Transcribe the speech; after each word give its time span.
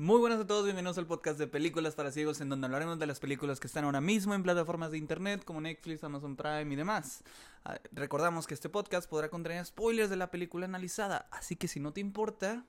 Muy 0.00 0.18
buenas 0.18 0.40
a 0.40 0.46
todos, 0.46 0.64
bienvenidos 0.64 0.96
al 0.96 1.06
podcast 1.06 1.38
de 1.38 1.46
Películas 1.46 1.94
para 1.94 2.10
Ciegos, 2.10 2.40
en 2.40 2.48
donde 2.48 2.64
hablaremos 2.64 2.98
de 2.98 3.06
las 3.06 3.20
películas 3.20 3.60
que 3.60 3.66
están 3.66 3.84
ahora 3.84 4.00
mismo 4.00 4.32
en 4.32 4.42
plataformas 4.42 4.90
de 4.90 4.96
internet 4.96 5.44
como 5.44 5.60
Netflix, 5.60 6.02
Amazon 6.02 6.36
Prime 6.36 6.72
y 6.72 6.74
demás. 6.74 7.22
Ah, 7.66 7.78
recordamos 7.92 8.46
que 8.46 8.54
este 8.54 8.70
podcast 8.70 9.10
podrá 9.10 9.28
contener 9.28 9.62
spoilers 9.62 10.08
de 10.08 10.16
la 10.16 10.30
película 10.30 10.64
analizada, 10.64 11.28
así 11.30 11.54
que 11.54 11.68
si 11.68 11.80
no 11.80 11.92
te 11.92 12.00
importa, 12.00 12.64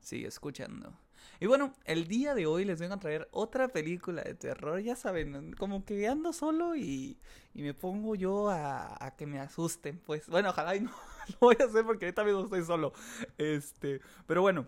sigue 0.00 0.26
escuchando. 0.26 0.92
Y 1.38 1.46
bueno, 1.46 1.72
el 1.84 2.08
día 2.08 2.34
de 2.34 2.46
hoy 2.46 2.64
les 2.64 2.80
vengo 2.80 2.94
a 2.94 2.98
traer 2.98 3.28
otra 3.30 3.68
película 3.68 4.22
de 4.22 4.34
terror, 4.34 4.80
ya 4.80 4.96
saben, 4.96 5.52
como 5.52 5.84
que 5.84 6.08
ando 6.08 6.32
solo 6.32 6.74
y, 6.74 7.16
y 7.54 7.62
me 7.62 7.74
pongo 7.74 8.16
yo 8.16 8.50
a, 8.50 9.06
a, 9.06 9.14
que 9.14 9.24
me 9.26 9.38
asusten, 9.38 10.00
pues 10.04 10.26
bueno, 10.26 10.50
ojalá 10.50 10.74
y 10.74 10.80
no 10.80 10.90
lo 11.28 11.36
voy 11.38 11.56
a 11.60 11.66
hacer 11.66 11.84
porque 11.84 12.06
ahorita 12.06 12.24
mismo 12.24 12.40
estoy 12.40 12.64
solo. 12.64 12.92
Este, 13.38 14.00
pero 14.26 14.42
bueno, 14.42 14.66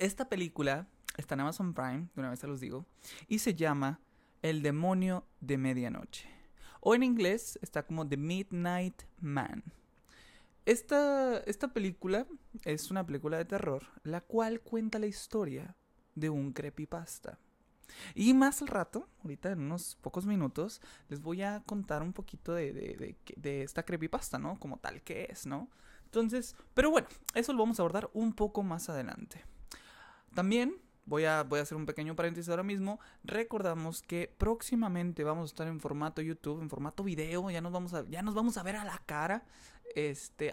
esta 0.00 0.28
película 0.28 0.88
está 1.16 1.34
en 1.34 1.40
Amazon 1.40 1.74
Prime, 1.74 2.08
de 2.14 2.20
una 2.20 2.30
vez 2.30 2.38
se 2.40 2.46
los 2.46 2.60
digo, 2.60 2.86
y 3.28 3.38
se 3.38 3.54
llama 3.54 4.00
El 4.42 4.62
demonio 4.62 5.26
de 5.40 5.58
medianoche. 5.58 6.28
O 6.80 6.94
en 6.94 7.02
inglés 7.02 7.58
está 7.62 7.84
como 7.84 8.08
The 8.08 8.16
Midnight 8.16 9.02
Man. 9.20 9.62
Esta, 10.64 11.38
esta 11.38 11.72
película 11.72 12.26
es 12.64 12.90
una 12.90 13.04
película 13.04 13.36
de 13.36 13.44
terror, 13.44 13.84
la 14.04 14.20
cual 14.20 14.60
cuenta 14.60 14.98
la 14.98 15.06
historia 15.06 15.76
de 16.14 16.30
un 16.30 16.52
creepypasta. 16.52 17.38
Y 18.14 18.32
más 18.34 18.62
al 18.62 18.68
rato, 18.68 19.08
ahorita 19.22 19.52
en 19.52 19.60
unos 19.60 19.96
pocos 20.00 20.24
minutos, 20.24 20.80
les 21.08 21.20
voy 21.20 21.42
a 21.42 21.62
contar 21.66 22.02
un 22.02 22.12
poquito 22.12 22.54
de, 22.54 22.72
de, 22.72 22.96
de, 22.96 23.16
de, 23.36 23.62
esta 23.62 23.84
creepypasta, 23.84 24.38
¿no? 24.38 24.58
Como 24.58 24.78
tal 24.78 25.02
que 25.02 25.28
es, 25.30 25.46
¿no? 25.46 25.68
Entonces, 26.04 26.56
pero 26.74 26.90
bueno, 26.90 27.08
eso 27.34 27.52
lo 27.52 27.58
vamos 27.58 27.78
a 27.78 27.82
abordar 27.82 28.10
un 28.12 28.32
poco 28.32 28.62
más 28.62 28.88
adelante. 28.88 29.44
También 30.34 30.76
Voy 31.04 31.24
a, 31.24 31.42
voy 31.42 31.58
a 31.58 31.62
hacer 31.62 31.76
un 31.76 31.86
pequeño 31.86 32.14
paréntesis 32.14 32.48
ahora 32.48 32.62
mismo. 32.62 33.00
Recordamos 33.24 34.02
que 34.02 34.32
próximamente 34.38 35.24
vamos 35.24 35.44
a 35.44 35.46
estar 35.52 35.66
en 35.66 35.80
formato 35.80 36.22
YouTube, 36.22 36.62
en 36.62 36.70
formato 36.70 37.02
video. 37.02 37.50
Ya 37.50 37.60
nos 37.60 37.72
vamos 37.72 37.94
a, 37.94 38.04
ya 38.08 38.22
nos 38.22 38.34
vamos 38.34 38.56
a 38.56 38.62
ver 38.62 38.76
a 38.76 38.84
la 38.84 39.00
cara. 39.04 39.42
Este, 39.94 40.50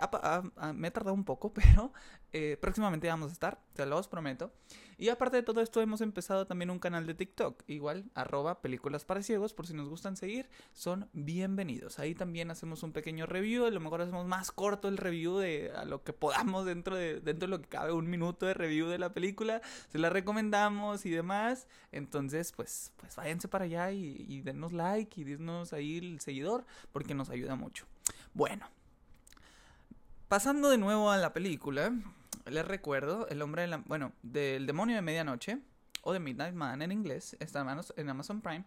me 0.73 0.88
he 0.88 0.92
tardado 0.92 1.14
un 1.14 1.23
poco, 1.23 1.54
pero 1.54 1.92
eh, 2.32 2.58
próximamente 2.62 3.08
vamos 3.08 3.30
a 3.30 3.34
estar, 3.34 3.59
te 3.73 3.86
los 3.86 4.08
prometo. 4.08 4.52
Y 4.98 5.09
aparte 5.09 5.38
de 5.38 5.44
todo 5.44 5.62
esto, 5.62 5.82
hemos 5.82 6.02
empezado 6.02 6.45
también 6.45 6.70
un 6.70 6.78
canal 6.78 7.08
de 7.08 7.14
TikTok, 7.14 7.64
igual, 7.67 8.12
arroba 8.16 8.62
películas 8.62 9.06
para 9.06 9.23
ciegos, 9.23 9.54
por 9.54 9.66
si 9.66 9.73
nos 9.73 9.88
gustan 9.88 10.17
seguir, 10.17 10.50
son 10.73 11.10
bienvenidos. 11.14 12.00
Ahí 12.00 12.14
también 12.14 12.52
hacemos 12.52 12.84
un 12.84 12.92
pequeño 12.92 13.26
review, 13.26 13.66
a 13.66 13.72
lo 13.72 13.80
mejor 13.80 14.02
hacemos 14.02 14.28
más 14.28 14.52
corto 14.52 14.90
el 14.90 14.98
review 14.98 15.38
de 15.38 15.72
a 15.73 15.86
lo 15.86 16.04
que 16.04 16.12
podamos 16.12 16.66
dentro 16.66 16.98
de, 16.98 17.22
dentro 17.22 17.48
de 17.48 17.52
lo 17.52 17.62
que 17.62 17.70
cabe, 17.70 17.94
un 17.94 18.10
minuto 18.10 18.45
de 18.45 18.54
review 18.54 18.88
de 18.90 19.00
la 19.00 19.14
película, 19.14 19.62
se 19.88 20.00
la 20.00 20.10
recomendamos 20.10 21.06
y 21.06 21.10
demás. 21.10 21.67
Entonces, 21.94 22.52
pues, 22.52 22.92
pues 22.98 23.16
váyanse 23.16 23.48
para 23.48 23.66
allá 23.66 23.92
y, 23.92 24.26
y 24.28 24.42
denos 24.42 24.73
like 24.73 25.22
y 25.22 25.23
denos 25.23 25.72
ahí 25.72 25.98
el 25.98 26.20
seguidor, 26.20 26.66
porque 26.92 27.14
nos 27.14 27.30
ayuda 27.30 27.56
mucho. 27.56 27.86
Bueno, 28.34 28.70
Pasando 30.30 30.70
de 30.70 30.78
nuevo 30.78 31.10
a 31.10 31.18
la 31.18 31.34
película, 31.34 31.92
les 32.46 32.64
recuerdo, 32.64 33.28
el 33.30 33.42
hombre 33.42 33.64
de 33.64 33.68
la, 33.68 33.78
bueno, 33.78 34.14
del 34.22 34.68
demonio 34.68 34.96
de 34.96 35.02
medianoche, 35.02 35.58
o 36.04 36.14
de 36.14 36.20
Midnight 36.20 36.54
Man 36.54 36.84
en 36.84 36.92
inglés, 36.92 37.36
está 37.40 37.66
en 37.98 38.10
Amazon 38.10 38.40
Prime, 38.40 38.64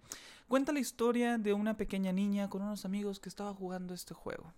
cuenta 0.48 0.72
la 0.72 0.80
historia 0.80 1.38
de 1.38 1.52
una 1.52 1.76
pequeña 1.76 2.10
niña 2.10 2.50
con 2.50 2.62
unos 2.62 2.84
amigos 2.84 3.20
que 3.20 3.28
estaba 3.28 3.54
jugando 3.54 3.94
este 3.94 4.12
juego. 4.12 4.52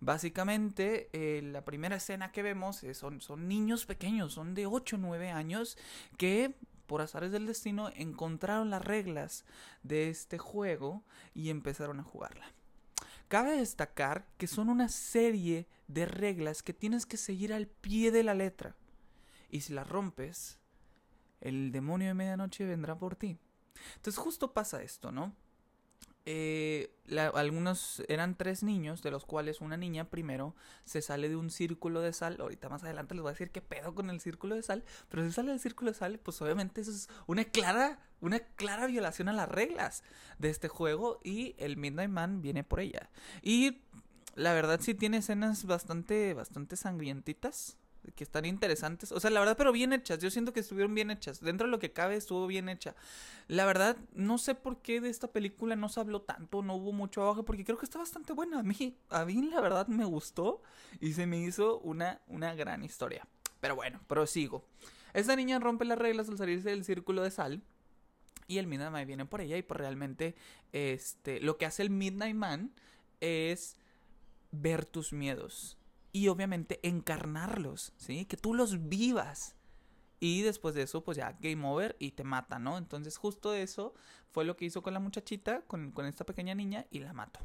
Básicamente, 0.00 1.08
eh, 1.12 1.40
la 1.40 1.64
primera 1.64 1.94
escena 1.94 2.32
que 2.32 2.42
vemos 2.42 2.84
son, 2.94 3.20
son 3.20 3.46
niños 3.46 3.86
pequeños, 3.86 4.32
son 4.32 4.56
de 4.56 4.66
8 4.66 4.96
o 4.96 4.98
9 4.98 5.30
años, 5.30 5.78
que 6.16 6.52
por 6.88 7.00
azares 7.00 7.30
del 7.30 7.46
destino 7.46 7.90
encontraron 7.94 8.70
las 8.70 8.84
reglas 8.84 9.44
de 9.84 10.08
este 10.08 10.36
juego 10.36 11.04
y 11.32 11.50
empezaron 11.50 12.00
a 12.00 12.02
jugarla. 12.02 12.57
Cabe 13.28 13.56
destacar 13.56 14.26
que 14.38 14.46
son 14.46 14.68
una 14.68 14.88
serie 14.88 15.68
de 15.86 16.06
reglas 16.06 16.62
que 16.62 16.72
tienes 16.72 17.06
que 17.06 17.16
seguir 17.16 17.52
al 17.52 17.66
pie 17.66 18.10
de 18.10 18.22
la 18.22 18.34
letra. 18.34 18.74
Y 19.50 19.60
si 19.60 19.72
las 19.74 19.88
rompes, 19.88 20.58
el 21.40 21.70
demonio 21.72 22.08
de 22.08 22.14
medianoche 22.14 22.64
vendrá 22.64 22.98
por 22.98 23.16
ti. 23.16 23.38
Entonces 23.96 24.18
justo 24.18 24.52
pasa 24.52 24.82
esto, 24.82 25.12
¿no? 25.12 25.34
Eh, 26.26 26.94
algunos 27.34 28.02
eran 28.08 28.36
tres 28.36 28.62
niños, 28.62 29.02
de 29.02 29.10
los 29.10 29.24
cuales 29.24 29.60
una 29.60 29.76
niña 29.76 30.10
primero 30.10 30.54
se 30.84 31.00
sale 31.00 31.28
de 31.28 31.36
un 31.36 31.50
círculo 31.50 32.00
de 32.00 32.12
sal. 32.12 32.36
Ahorita 32.40 32.68
más 32.68 32.84
adelante 32.84 33.14
les 33.14 33.22
voy 33.22 33.30
a 33.30 33.32
decir 33.32 33.50
qué 33.50 33.62
pedo 33.62 33.94
con 33.94 34.10
el 34.10 34.20
círculo 34.20 34.54
de 34.54 34.62
sal. 34.62 34.84
Pero 35.08 35.24
si 35.24 35.32
sale 35.32 35.50
del 35.50 35.60
círculo 35.60 35.90
de 35.90 35.96
sal, 35.96 36.18
pues 36.18 36.40
obviamente 36.42 36.82
eso 36.82 36.90
es 36.90 37.08
una 37.26 37.44
clara, 37.44 37.98
una 38.20 38.40
clara 38.40 38.86
violación 38.86 39.28
a 39.28 39.32
las 39.32 39.48
reglas 39.48 40.02
de 40.38 40.50
este 40.50 40.68
juego. 40.68 41.20
Y 41.24 41.54
el 41.58 41.76
Midnight 41.78 42.10
Man 42.10 42.42
viene 42.42 42.62
por 42.62 42.80
ella. 42.80 43.08
Y 43.42 43.80
la 44.34 44.52
verdad 44.52 44.80
sí 44.82 44.94
tiene 44.94 45.16
escenas 45.18 45.64
bastante, 45.64 46.34
bastante 46.34 46.76
sangrientitas 46.76 47.77
que 48.14 48.24
están 48.24 48.44
interesantes. 48.44 49.12
O 49.12 49.20
sea, 49.20 49.30
la 49.30 49.40
verdad, 49.40 49.56
pero 49.56 49.72
bien 49.72 49.92
hechas. 49.92 50.18
Yo 50.18 50.30
siento 50.30 50.52
que 50.52 50.60
estuvieron 50.60 50.94
bien 50.94 51.10
hechas. 51.10 51.40
Dentro 51.40 51.66
de 51.66 51.70
lo 51.70 51.78
que 51.78 51.92
cabe, 51.92 52.16
estuvo 52.16 52.46
bien 52.46 52.68
hecha. 52.68 52.94
La 53.46 53.66
verdad, 53.66 53.96
no 54.12 54.38
sé 54.38 54.54
por 54.54 54.80
qué 54.80 55.00
de 55.00 55.10
esta 55.10 55.28
película 55.28 55.76
no 55.76 55.88
se 55.88 56.00
habló 56.00 56.22
tanto, 56.22 56.62
no 56.62 56.74
hubo 56.74 56.92
mucho 56.92 57.22
abajo, 57.22 57.44
porque 57.44 57.64
creo 57.64 57.78
que 57.78 57.84
está 57.84 57.98
bastante 57.98 58.32
buena. 58.32 58.60
A 58.60 58.62
mí, 58.62 58.96
a 59.10 59.24
mí 59.24 59.42
la 59.42 59.60
verdad 59.60 59.86
me 59.88 60.04
gustó 60.04 60.62
y 61.00 61.12
se 61.12 61.26
me 61.26 61.38
hizo 61.38 61.78
una, 61.80 62.20
una 62.28 62.54
gran 62.54 62.84
historia. 62.84 63.26
Pero 63.60 63.76
bueno, 63.76 64.00
prosigo. 64.06 64.64
Esta 65.14 65.36
niña 65.36 65.58
rompe 65.58 65.84
las 65.84 65.98
reglas 65.98 66.28
al 66.28 66.38
salirse 66.38 66.70
del 66.70 66.84
círculo 66.84 67.22
de 67.22 67.30
sal. 67.30 67.62
Y 68.46 68.58
el 68.58 68.66
Midnight 68.66 68.92
Man 68.92 69.06
viene 69.06 69.26
por 69.26 69.40
ella. 69.40 69.56
Y 69.56 69.62
pues 69.62 69.78
realmente, 69.78 70.34
este, 70.72 71.40
lo 71.40 71.58
que 71.58 71.66
hace 71.66 71.82
el 71.82 71.90
Midnight 71.90 72.36
Man 72.36 72.72
es 73.20 73.76
ver 74.50 74.86
tus 74.86 75.12
miedos 75.12 75.77
y 76.12 76.28
obviamente 76.28 76.80
encarnarlos, 76.82 77.92
¿sí? 77.96 78.24
Que 78.24 78.36
tú 78.36 78.54
los 78.54 78.88
vivas. 78.88 79.54
Y 80.20 80.42
después 80.42 80.74
de 80.74 80.82
eso, 80.82 81.04
pues 81.04 81.16
ya 81.16 81.36
game 81.40 81.66
over 81.66 81.96
y 81.98 82.12
te 82.12 82.24
mata, 82.24 82.58
¿no? 82.58 82.76
Entonces 82.76 83.16
justo 83.16 83.54
eso 83.54 83.94
fue 84.32 84.44
lo 84.44 84.56
que 84.56 84.64
hizo 84.64 84.82
con 84.82 84.94
la 84.94 85.00
muchachita, 85.00 85.62
con, 85.62 85.92
con 85.92 86.06
esta 86.06 86.24
pequeña 86.24 86.54
niña, 86.54 86.86
y 86.90 86.98
la 86.98 87.12
mató. 87.12 87.40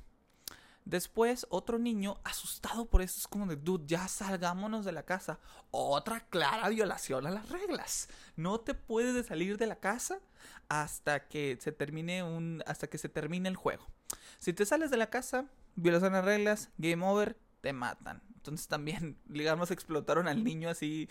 Después, 0.85 1.47
otro 1.49 1.79
niño, 1.79 2.19
asustado 2.25 2.85
por 2.85 3.01
eso, 3.01 3.19
es 3.19 3.27
como 3.27 3.45
de, 3.45 3.55
dude, 3.55 3.85
ya 3.87 4.07
salgámonos 4.07 4.83
de 4.83 4.91
la 4.91 5.03
casa. 5.03 5.39
Otra 5.71 6.19
clara 6.27 6.67
violación 6.69 7.25
a 7.25 7.31
las 7.31 7.49
reglas. 7.49 8.09
No 8.35 8.59
te 8.59 8.73
puedes 8.73 9.27
salir 9.27 9.57
de 9.57 9.67
la 9.67 9.77
casa 9.77 10.19
hasta 10.67 11.27
que 11.27 11.57
se 11.61 11.71
termine 11.71 12.23
un. 12.23 12.63
hasta 12.65 12.87
que 12.87 12.97
se 12.97 13.07
termine 13.07 13.47
el 13.47 13.55
juego. 13.55 13.87
Si 14.39 14.51
te 14.51 14.65
sales 14.65 14.91
de 14.91 14.97
la 14.97 15.09
casa, 15.09 15.45
violación 15.75 16.13
a 16.13 16.17
las 16.17 16.25
reglas, 16.25 16.69
game 16.77 17.05
over, 17.05 17.37
te 17.61 17.71
matan. 17.71 18.21
Entonces 18.43 18.67
también, 18.67 19.15
digamos, 19.25 19.71
explotaron 19.71 20.27
al 20.27 20.43
niño 20.43 20.67
así, 20.69 21.07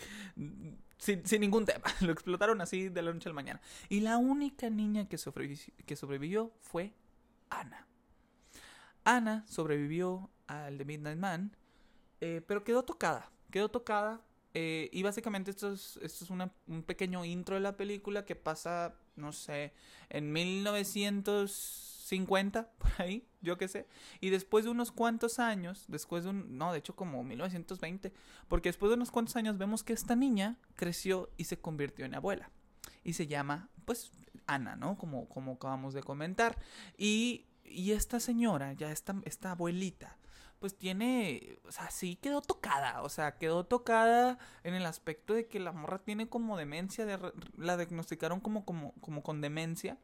sin, 0.98 1.22
ningún 1.40 1.64
tema. 1.64 1.84
Lo 2.02 2.12
explotaron 2.12 2.60
así 2.60 2.90
de 2.90 3.00
la 3.00 3.10
noche 3.10 3.30
al 3.30 3.34
mañana. 3.34 3.58
Y 3.88 4.00
la 4.00 4.18
única 4.18 4.68
niña 4.68 5.08
que, 5.08 5.16
que 5.86 5.96
sobrevivió 5.96 6.52
fue 6.60 6.92
Ana. 7.48 7.86
Ana 9.04 9.46
sobrevivió 9.48 10.28
al 10.46 10.76
The 10.76 10.84
Midnight 10.84 11.18
Man, 11.18 11.56
eh, 12.20 12.42
pero 12.46 12.64
quedó 12.64 12.82
tocada. 12.82 13.30
Quedó 13.50 13.70
tocada. 13.70 14.20
Eh, 14.52 14.90
y 14.92 15.02
básicamente 15.02 15.50
esto 15.50 15.72
es, 15.72 15.98
esto 16.02 16.26
es 16.26 16.30
un 16.30 16.82
pequeño 16.82 17.24
intro 17.24 17.54
de 17.54 17.62
la 17.62 17.78
película 17.78 18.26
que 18.26 18.36
pasa, 18.36 18.94
no 19.16 19.32
sé, 19.32 19.72
en 20.10 20.30
1900 20.30 21.91
50, 22.12 22.70
por 22.78 22.90
ahí, 22.98 23.26
yo 23.40 23.56
qué 23.56 23.68
sé. 23.68 23.86
Y 24.20 24.28
después 24.28 24.64
de 24.64 24.70
unos 24.70 24.92
cuantos 24.92 25.38
años, 25.38 25.86
después 25.88 26.24
de 26.24 26.30
un, 26.30 26.58
no, 26.58 26.72
de 26.72 26.78
hecho 26.78 26.94
como 26.94 27.24
1920, 27.24 28.12
porque 28.48 28.68
después 28.68 28.90
de 28.90 28.96
unos 28.96 29.10
cuantos 29.10 29.36
años 29.36 29.56
vemos 29.56 29.82
que 29.82 29.94
esta 29.94 30.14
niña 30.14 30.58
creció 30.74 31.30
y 31.38 31.44
se 31.44 31.58
convirtió 31.58 32.04
en 32.04 32.14
abuela. 32.14 32.50
Y 33.02 33.14
se 33.14 33.26
llama, 33.26 33.70
pues, 33.86 34.12
Ana, 34.46 34.76
¿no? 34.76 34.98
Como, 34.98 35.26
como 35.28 35.52
acabamos 35.52 35.94
de 35.94 36.02
comentar. 36.02 36.58
Y, 36.98 37.46
y 37.64 37.92
esta 37.92 38.20
señora, 38.20 38.74
ya 38.74 38.92
esta, 38.92 39.16
esta 39.24 39.52
abuelita, 39.52 40.18
pues 40.58 40.76
tiene, 40.76 41.58
o 41.64 41.72
sea, 41.72 41.90
sí 41.90 42.16
quedó 42.16 42.42
tocada, 42.42 43.02
o 43.02 43.08
sea, 43.08 43.36
quedó 43.38 43.64
tocada 43.64 44.38
en 44.62 44.74
el 44.74 44.86
aspecto 44.86 45.34
de 45.34 45.48
que 45.48 45.58
la 45.58 45.72
morra 45.72 45.98
tiene 45.98 46.28
como 46.28 46.56
demencia, 46.56 47.06
de, 47.06 47.18
la 47.56 47.76
diagnosticaron 47.76 48.38
como, 48.38 48.64
como, 48.64 48.92
como 49.00 49.22
con 49.22 49.40
demencia 49.40 49.98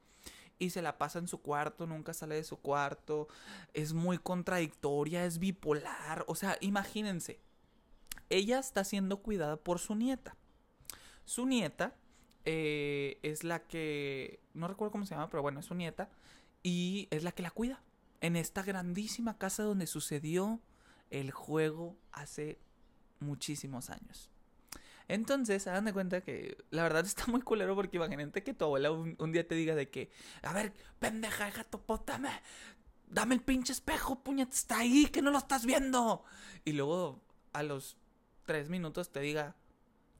y 0.59 0.71
se 0.71 0.83
la 0.83 0.99
pasa 0.99 1.19
en 1.19 1.29
su 1.29 1.41
cuarto, 1.41 1.87
nunca 1.87 2.13
sale 2.13 2.35
de 2.35 2.45
su 2.45 2.59
cuarto, 2.59 3.29
es 3.75 3.93
muy 3.93 4.19
contradictoria, 4.19 5.25
es 5.25 5.39
bipolar, 5.39 6.25
o 6.27 6.35
sea, 6.35 6.57
imagínense, 6.61 7.41
ella 8.31 8.59
está 8.59 8.85
siendo 8.85 9.19
cuidada 9.19 9.57
por 9.57 9.79
su 9.79 9.95
nieta. 9.95 10.37
Su 11.25 11.47
nieta 11.47 11.95
eh, 12.45 13.19
es 13.23 13.45
la 13.45 13.67
que, 13.67 14.41
no 14.55 14.69
recuerdo 14.69 14.93
cómo 14.93 15.07
se 15.07 15.15
llama, 15.15 15.29
pero 15.31 15.43
bueno, 15.43 15.61
es 15.61 15.67
su 15.67 15.75
nieta, 15.75 16.11
y 16.63 17.09
es 17.11 17.23
la 17.23 17.33
que 17.33 17.43
la 17.43 17.51
cuida. 17.51 17.83
En 18.21 18.37
esta 18.37 18.63
grandísima 18.63 19.39
casa 19.39 19.63
donde 19.63 19.87
sucedió 19.87 20.61
el 21.11 21.31
juego 21.31 21.97
hace 22.11 22.59
muchísimos 23.21 23.91
años. 23.91 24.31
Entonces, 25.09 25.67
hagan 25.67 25.87
de 25.87 25.93
cuenta 25.95 26.21
que 26.21 26.59
la 26.71 26.83
verdad 26.83 27.05
está 27.07 27.27
muy 27.27 27.41
culero 27.41 27.75
porque 27.75 27.97
imagínate 27.97 28.43
que 28.43 28.55
tu 28.55 28.67
abuela 28.67 28.91
un, 28.93 29.33
día 29.33 29.47
te 29.49 29.55
diga 29.55 29.75
de 29.75 29.89
que, 29.89 30.11
a 30.43 30.53
ver, 30.53 30.73
pendeja, 30.99 31.49
hija 31.49 31.67
dame, 32.07 32.29
dame 33.07 33.35
el 33.35 33.41
pinche 33.41 33.73
espejo, 33.73 34.23
puñet, 34.23 34.53
está 34.53 34.79
ahí, 34.79 35.07
que 35.07 35.23
no 35.23 35.31
lo 35.31 35.39
estás 35.39 35.65
viendo. 35.65 36.25
Y 36.65 36.73
luego 36.73 37.23
a 37.55 37.63
los 37.63 37.97
tres 38.45 38.69
minutos 38.69 39.11
te 39.11 39.21
diga, 39.21 39.57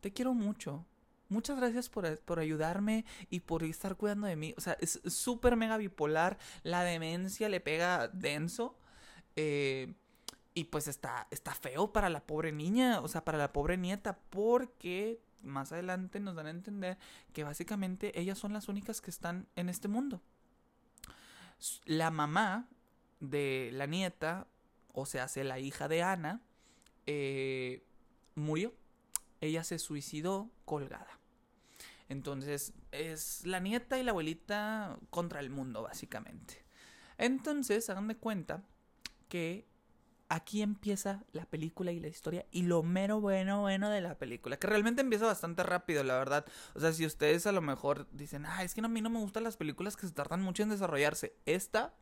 te 0.01 0.13
quiero 0.13 0.35
mucho. 0.35 0.87
Muchas 1.29 1.59
gracias 1.59 1.91
por, 1.91 2.19
por 2.21 2.39
ayudarme 2.39 3.05
y 3.29 3.41
por 3.41 3.63
estar 3.63 3.97
cuidando 3.97 4.27
de 4.27 4.37
mí. 4.37 4.55
O 4.57 4.63
sea, 4.63 4.79
es 4.81 5.01
súper 5.05 5.57
mega 5.57 5.77
bipolar. 5.77 6.39
La 6.63 6.83
demencia 6.83 7.51
le 7.51 7.61
pega 7.61 8.09
denso. 8.09 8.79
Eh, 9.37 9.93
y 10.59 10.65
pues 10.65 10.89
está, 10.89 11.29
está 11.31 11.55
feo 11.55 11.93
para 11.93 12.09
la 12.09 12.27
pobre 12.27 12.51
niña, 12.51 13.01
o 13.01 13.07
sea, 13.07 13.25
para 13.25 13.39
la 13.39 13.53
pobre 13.53 13.77
nieta, 13.77 14.19
porque 14.29 15.21
más 15.45 15.71
adelante 15.71 16.19
nos 16.19 16.35
dan 16.35 16.47
a 16.47 16.51
entender 16.51 16.99
que 17.33 17.45
básicamente 17.45 18.19
ellas 18.19 18.39
son 18.39 18.53
las 18.53 18.67
únicas 18.67 19.01
que 19.01 19.11
están 19.11 19.47
en 19.55 19.69
este 19.69 19.87
mundo. 19.87 20.21
La 21.85 22.11
mamá 22.11 22.67
de 23.21 23.71
la 23.73 23.87
nieta, 23.87 24.49
o 24.93 25.07
sea, 25.07 25.25
hace 25.25 25.45
la 25.45 25.61
hija 25.61 25.87
de 25.87 26.03
Ana, 26.03 26.43
eh, 27.07 27.85
murió. 28.35 28.75
Ella 29.41 29.63
se 29.63 29.79
suicidó 29.79 30.51
colgada. 30.65 31.21
Entonces, 32.09 32.73
es 32.91 33.47
la 33.47 33.61
nieta 33.61 33.97
y 33.97 34.03
la 34.03 34.11
abuelita 34.11 34.99
contra 35.11 35.39
el 35.39 35.51
mundo, 35.51 35.83
básicamente. 35.83 36.65
Entonces, 37.17 37.89
hagan 37.91 38.09
de 38.09 38.17
cuenta 38.17 38.65
que 39.29 39.69
aquí 40.29 40.63
empieza 40.63 41.25
la 41.33 41.47
película 41.47 41.93
y 41.93 42.01
la 42.01 42.09
historia 42.09 42.45
y 42.51 42.63
lo 42.63 42.83
mero 42.83 43.21
bueno, 43.21 43.61
bueno 43.63 43.91
de 43.91 44.01
la 44.01 44.19
película, 44.19 44.59
que 44.59 44.67
realmente 44.67 45.01
empieza 45.01 45.27
bastante 45.27 45.63
rápido, 45.63 46.05
la 46.05 46.19
verdad. 46.19 46.45
O 46.75 46.81
sea, 46.81 46.93
si 46.93 47.07
ustedes 47.07 47.47
a 47.47 47.53
lo 47.53 47.63
mejor 47.63 48.07
dicen, 48.13 48.45
ah, 48.47 48.63
es 48.63 48.75
que 48.75 48.81
a 48.81 48.89
mí 48.89 49.01
no 49.01 49.11
me 49.11 49.21
gustan 49.21 49.45
las 49.45 49.57
películas 49.57 49.97
que 49.97 50.07
se 50.07 50.13
tardan 50.13 50.43
mucho 50.43 50.63
en 50.63 50.69
desarrollarse, 50.71 51.35
esta 51.47 51.95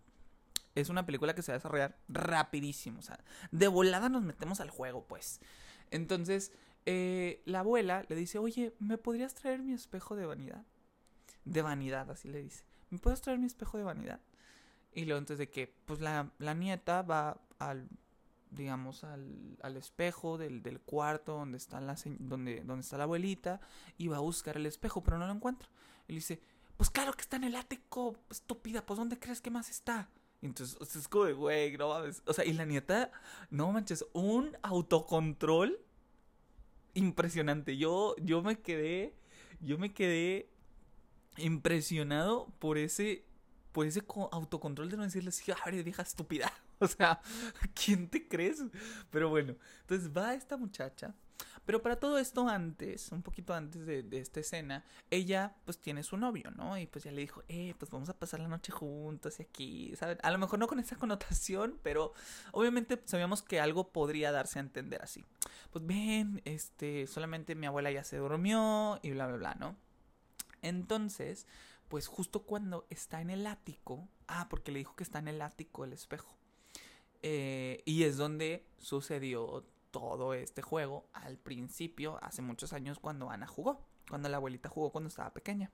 es 0.74 0.88
una 0.88 1.06
película 1.06 1.34
que 1.34 1.42
se 1.42 1.52
va 1.52 1.54
a 1.54 1.58
desarrollar 1.58 1.98
rapidísimo, 2.08 2.98
o 2.98 3.02
sea, 3.02 3.18
de 3.50 3.68
volada 3.68 4.08
nos 4.08 4.22
metemos 4.22 4.60
al 4.60 4.70
juego, 4.70 5.06
pues. 5.06 5.40
Entonces, 5.90 6.52
eh, 6.84 7.42
la 7.46 7.60
abuela 7.60 8.04
le 8.08 8.16
dice, 8.16 8.38
oye, 8.38 8.74
¿me 8.78 8.98
podrías 8.98 9.34
traer 9.34 9.62
mi 9.62 9.72
espejo 9.72 10.16
de 10.16 10.26
vanidad? 10.26 10.64
De 11.44 11.62
vanidad, 11.62 12.10
así 12.10 12.28
le 12.28 12.42
dice. 12.42 12.64
¿Me 12.90 12.98
puedes 12.98 13.20
traer 13.20 13.38
mi 13.38 13.46
espejo 13.46 13.78
de 13.78 13.84
vanidad? 13.84 14.20
Y 14.92 15.04
luego 15.04 15.18
entonces 15.18 15.38
de 15.38 15.50
que, 15.50 15.74
pues 15.84 16.00
la, 16.00 16.32
la 16.38 16.54
nieta 16.54 17.02
va 17.02 17.40
al 17.58 17.88
digamos, 18.56 19.04
al, 19.04 19.56
al 19.62 19.76
espejo 19.76 20.38
del, 20.38 20.62
del, 20.62 20.80
cuarto 20.80 21.34
donde 21.34 21.58
está, 21.58 21.80
la, 21.80 21.96
donde, 22.18 22.62
donde 22.64 22.80
está 22.80 22.96
la 22.96 23.04
abuelita 23.04 23.60
y 23.98 24.08
va 24.08 24.16
a 24.16 24.20
buscar 24.20 24.56
el 24.56 24.66
espejo, 24.66 25.02
pero 25.02 25.18
no 25.18 25.26
lo 25.26 25.32
encuentra. 25.32 25.68
Y 26.08 26.12
le 26.12 26.16
dice, 26.16 26.40
pues 26.76 26.90
claro 26.90 27.12
que 27.12 27.22
está 27.22 27.36
en 27.36 27.44
el 27.44 27.56
ático, 27.56 28.16
estúpida, 28.30 28.84
pues 28.84 28.98
¿dónde 28.98 29.18
crees 29.18 29.40
que 29.40 29.50
más 29.50 29.70
está? 29.70 30.08
Y 30.40 30.46
entonces 30.46 30.96
es 30.96 31.08
como 31.08 31.24
de, 31.24 31.32
güey, 31.32 31.76
no 31.76 31.88
mames. 31.88 32.22
O 32.26 32.32
sea, 32.32 32.44
y 32.44 32.52
la 32.52 32.64
nieta, 32.64 33.10
no 33.50 33.72
manches, 33.72 34.04
un 34.12 34.56
autocontrol 34.62 35.78
impresionante. 36.94 37.76
Yo, 37.76 38.14
yo 38.18 38.42
me 38.42 38.58
quedé, 38.58 39.14
yo 39.60 39.78
me 39.78 39.92
quedé 39.92 40.50
impresionado 41.38 42.48
por 42.58 42.78
ese, 42.78 43.24
por 43.72 43.86
ese 43.86 44.02
autocontrol 44.32 44.90
de 44.90 44.96
no 44.96 45.02
decirle 45.04 45.30
así, 45.30 45.50
a 45.50 45.56
ver, 45.64 45.82
vieja 45.82 46.02
estúpida. 46.02 46.52
O 46.80 46.86
sea, 46.86 47.20
¿quién 47.74 48.08
te 48.08 48.28
crees? 48.28 48.62
Pero 49.10 49.30
bueno, 49.30 49.54
entonces 49.80 50.10
va 50.14 50.34
esta 50.34 50.56
muchacha. 50.56 51.14
Pero 51.66 51.82
para 51.82 51.96
todo 51.96 52.18
esto 52.18 52.48
antes, 52.48 53.10
un 53.10 53.22
poquito 53.22 53.52
antes 53.52 53.84
de, 53.86 54.06
esta 54.12 54.38
escena, 54.38 54.84
ella 55.10 55.56
pues 55.64 55.80
tiene 55.80 56.04
su 56.04 56.16
novio, 56.16 56.52
¿no? 56.52 56.78
Y 56.78 56.86
pues 56.86 57.04
ya 57.04 57.10
le 57.10 57.22
dijo, 57.22 57.42
eh, 57.48 57.74
pues 57.76 57.90
vamos 57.90 58.08
a 58.08 58.16
pasar 58.16 58.38
la 58.38 58.46
noche 58.46 58.70
juntos 58.70 59.40
y 59.40 59.42
aquí, 59.42 59.96
¿saben? 59.96 60.18
A 60.22 60.30
lo 60.30 60.38
mejor 60.38 60.60
no 60.60 60.68
con 60.68 60.78
esa 60.78 60.94
connotación, 60.96 61.80
pero 61.82 62.12
obviamente 62.52 63.02
sabíamos 63.04 63.42
que 63.42 63.58
algo 63.58 63.90
podría 63.90 64.30
darse 64.30 64.60
a 64.60 64.62
entender 64.62 65.02
así. 65.02 65.24
Pues 65.72 65.84
ven, 65.84 66.40
este, 66.44 67.08
solamente 67.08 67.56
mi 67.56 67.66
abuela 67.66 67.90
ya 67.90 68.04
se 68.04 68.18
durmió 68.18 69.00
y 69.02 69.10
bla, 69.10 69.26
bla, 69.26 69.36
bla, 69.36 69.54
¿no? 69.56 69.76
Entonces, 70.62 71.48
pues 71.88 72.06
justo 72.06 72.44
cuando 72.44 72.86
está 72.90 73.20
en 73.20 73.30
el 73.30 73.44
ático, 73.44 74.08
ah, 74.28 74.46
porque 74.48 74.70
le 74.70 74.78
dijo 74.78 74.94
que 74.94 75.02
está 75.02 75.18
en 75.18 75.28
el 75.28 75.42
ático 75.42 75.84
el 75.84 75.92
espejo. 75.92 76.36
Eh, 77.22 77.82
y 77.84 78.04
es 78.04 78.16
donde 78.16 78.66
sucedió 78.78 79.64
todo 79.90 80.34
este 80.34 80.62
juego 80.62 81.08
al 81.12 81.38
principio, 81.38 82.18
hace 82.22 82.42
muchos 82.42 82.72
años, 82.72 82.98
cuando 82.98 83.30
Ana 83.30 83.46
jugó, 83.46 83.86
cuando 84.08 84.28
la 84.28 84.36
abuelita 84.36 84.68
jugó 84.68 84.90
cuando 84.90 85.08
estaba 85.08 85.32
pequeña. 85.32 85.70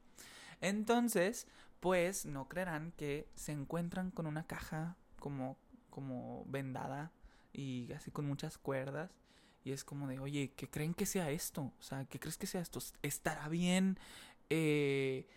Entonces, 0.61 1.49
pues 1.81 2.25
no 2.25 2.49
creerán 2.49 2.93
que 2.93 3.29
se 3.35 3.51
encuentran 3.53 4.13
con 4.13 4.27
una 4.27 4.47
caja 4.47 4.97
como, 5.19 5.59
como 5.91 6.45
vendada 6.47 7.11
y 7.53 7.93
así 7.93 8.11
con 8.11 8.27
muchas 8.27 8.59
cuerdas. 8.59 9.11
Y 9.65 9.73
es 9.73 9.85
como 9.85 10.09
de, 10.09 10.19
oye, 10.19 10.53
¿qué 10.57 10.69
creen 10.69 10.95
que 10.95 11.07
sea 11.07 11.31
esto? 11.31 11.73
O 11.79 11.83
sea, 11.83 12.05
¿qué 12.05 12.19
crees 12.19 12.37
que 12.37 12.47
sea 12.47 12.61
esto? 12.61 12.81
¿Estará 13.03 13.49
bien 13.49 13.99
eh, 14.51 15.29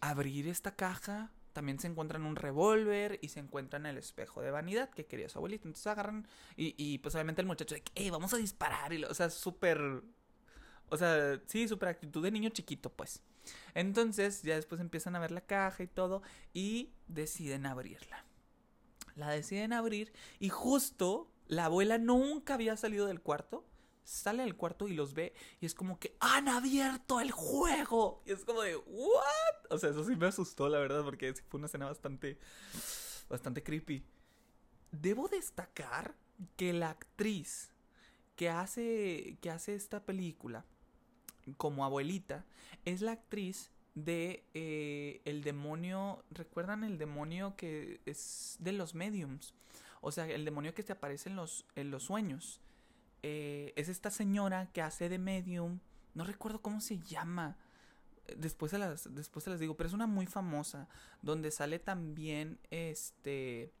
abrir 0.00 0.48
esta 0.48 0.74
caja? 0.74 1.30
También 1.52 1.78
se 1.78 1.88
encuentran 1.88 2.24
un 2.24 2.36
revólver 2.36 3.18
y 3.22 3.28
se 3.28 3.40
encuentran 3.40 3.86
el 3.86 3.98
espejo 3.98 4.40
de 4.40 4.50
vanidad 4.50 4.90
que 4.90 5.06
quería 5.06 5.28
su 5.28 5.38
abuelito. 5.38 5.68
Entonces 5.68 5.86
agarran 5.86 6.26
y, 6.56 6.74
y 6.76 6.98
pues 6.98 7.14
obviamente 7.14 7.40
el 7.40 7.46
muchacho 7.46 7.74
de 7.74 7.82
que, 7.82 8.10
vamos 8.10 8.32
a 8.34 8.36
disparar. 8.36 8.92
Y 8.92 9.04
o 9.04 9.14
sea, 9.14 9.30
súper... 9.30 10.02
O 10.92 10.96
sea, 10.96 11.40
sí, 11.46 11.68
súper 11.68 11.88
actitud 11.88 12.22
de 12.22 12.32
niño 12.32 12.50
chiquito, 12.50 12.90
pues. 12.90 13.22
Entonces 13.74 14.42
ya 14.42 14.56
después 14.56 14.80
empiezan 14.80 15.14
a 15.16 15.20
ver 15.20 15.30
la 15.30 15.40
caja 15.40 15.82
y 15.82 15.86
todo 15.86 16.22
y 16.52 16.92
deciden 17.06 17.66
abrirla. 17.66 18.24
La 19.14 19.30
deciden 19.30 19.72
abrir 19.72 20.12
y 20.38 20.48
justo 20.48 21.30
la 21.46 21.66
abuela 21.66 21.98
nunca 21.98 22.54
había 22.54 22.76
salido 22.76 23.06
del 23.06 23.20
cuarto 23.20 23.66
sale 24.10 24.42
del 24.42 24.56
cuarto 24.56 24.88
y 24.88 24.94
los 24.94 25.14
ve 25.14 25.32
y 25.60 25.66
es 25.66 25.74
como 25.74 25.98
que 25.98 26.16
han 26.20 26.48
abierto 26.48 27.20
el 27.20 27.30
juego. 27.30 28.22
Y 28.26 28.32
es 28.32 28.44
como 28.44 28.62
de, 28.62 28.76
¿what? 28.76 29.70
O 29.70 29.78
sea, 29.78 29.90
eso 29.90 30.04
sí 30.04 30.16
me 30.16 30.26
asustó, 30.26 30.68
la 30.68 30.78
verdad, 30.78 31.04
porque 31.04 31.32
fue 31.48 31.58
una 31.58 31.66
escena 31.66 31.86
bastante, 31.86 32.38
bastante 33.28 33.62
creepy. 33.62 34.04
Debo 34.90 35.28
destacar 35.28 36.16
que 36.56 36.72
la 36.72 36.90
actriz 36.90 37.70
que 38.34 38.48
hace, 38.48 39.38
que 39.40 39.50
hace 39.50 39.74
esta 39.74 40.04
película 40.04 40.64
como 41.56 41.84
abuelita 41.84 42.44
es 42.84 43.02
la 43.02 43.12
actriz 43.12 43.70
de 43.94 44.44
eh, 44.54 45.20
el 45.24 45.42
demonio, 45.42 46.24
¿recuerdan 46.30 46.84
el 46.84 46.98
demonio 46.98 47.54
que 47.56 48.00
es 48.06 48.56
de 48.58 48.72
los 48.72 48.94
mediums? 48.94 49.54
O 50.00 50.10
sea, 50.10 50.26
el 50.26 50.44
demonio 50.44 50.74
que 50.74 50.82
te 50.82 50.92
aparece 50.92 51.28
en 51.28 51.36
los, 51.36 51.66
en 51.76 51.90
los 51.90 52.04
sueños. 52.04 52.60
Eh, 53.22 53.72
es 53.76 53.88
esta 53.88 54.10
señora 54.10 54.70
que 54.72 54.82
hace 54.82 55.08
de 55.08 55.18
medium. 55.18 55.80
No 56.14 56.24
recuerdo 56.24 56.60
cómo 56.60 56.80
se 56.80 56.98
llama. 56.98 57.56
Después 58.36 58.70
se, 58.70 58.78
las, 58.78 59.12
después 59.14 59.44
se 59.44 59.50
las 59.50 59.60
digo, 59.60 59.76
pero 59.76 59.88
es 59.88 59.94
una 59.94 60.06
muy 60.06 60.26
famosa. 60.26 60.88
Donde 61.22 61.50
sale 61.50 61.78
también 61.78 62.58
este. 62.70 63.72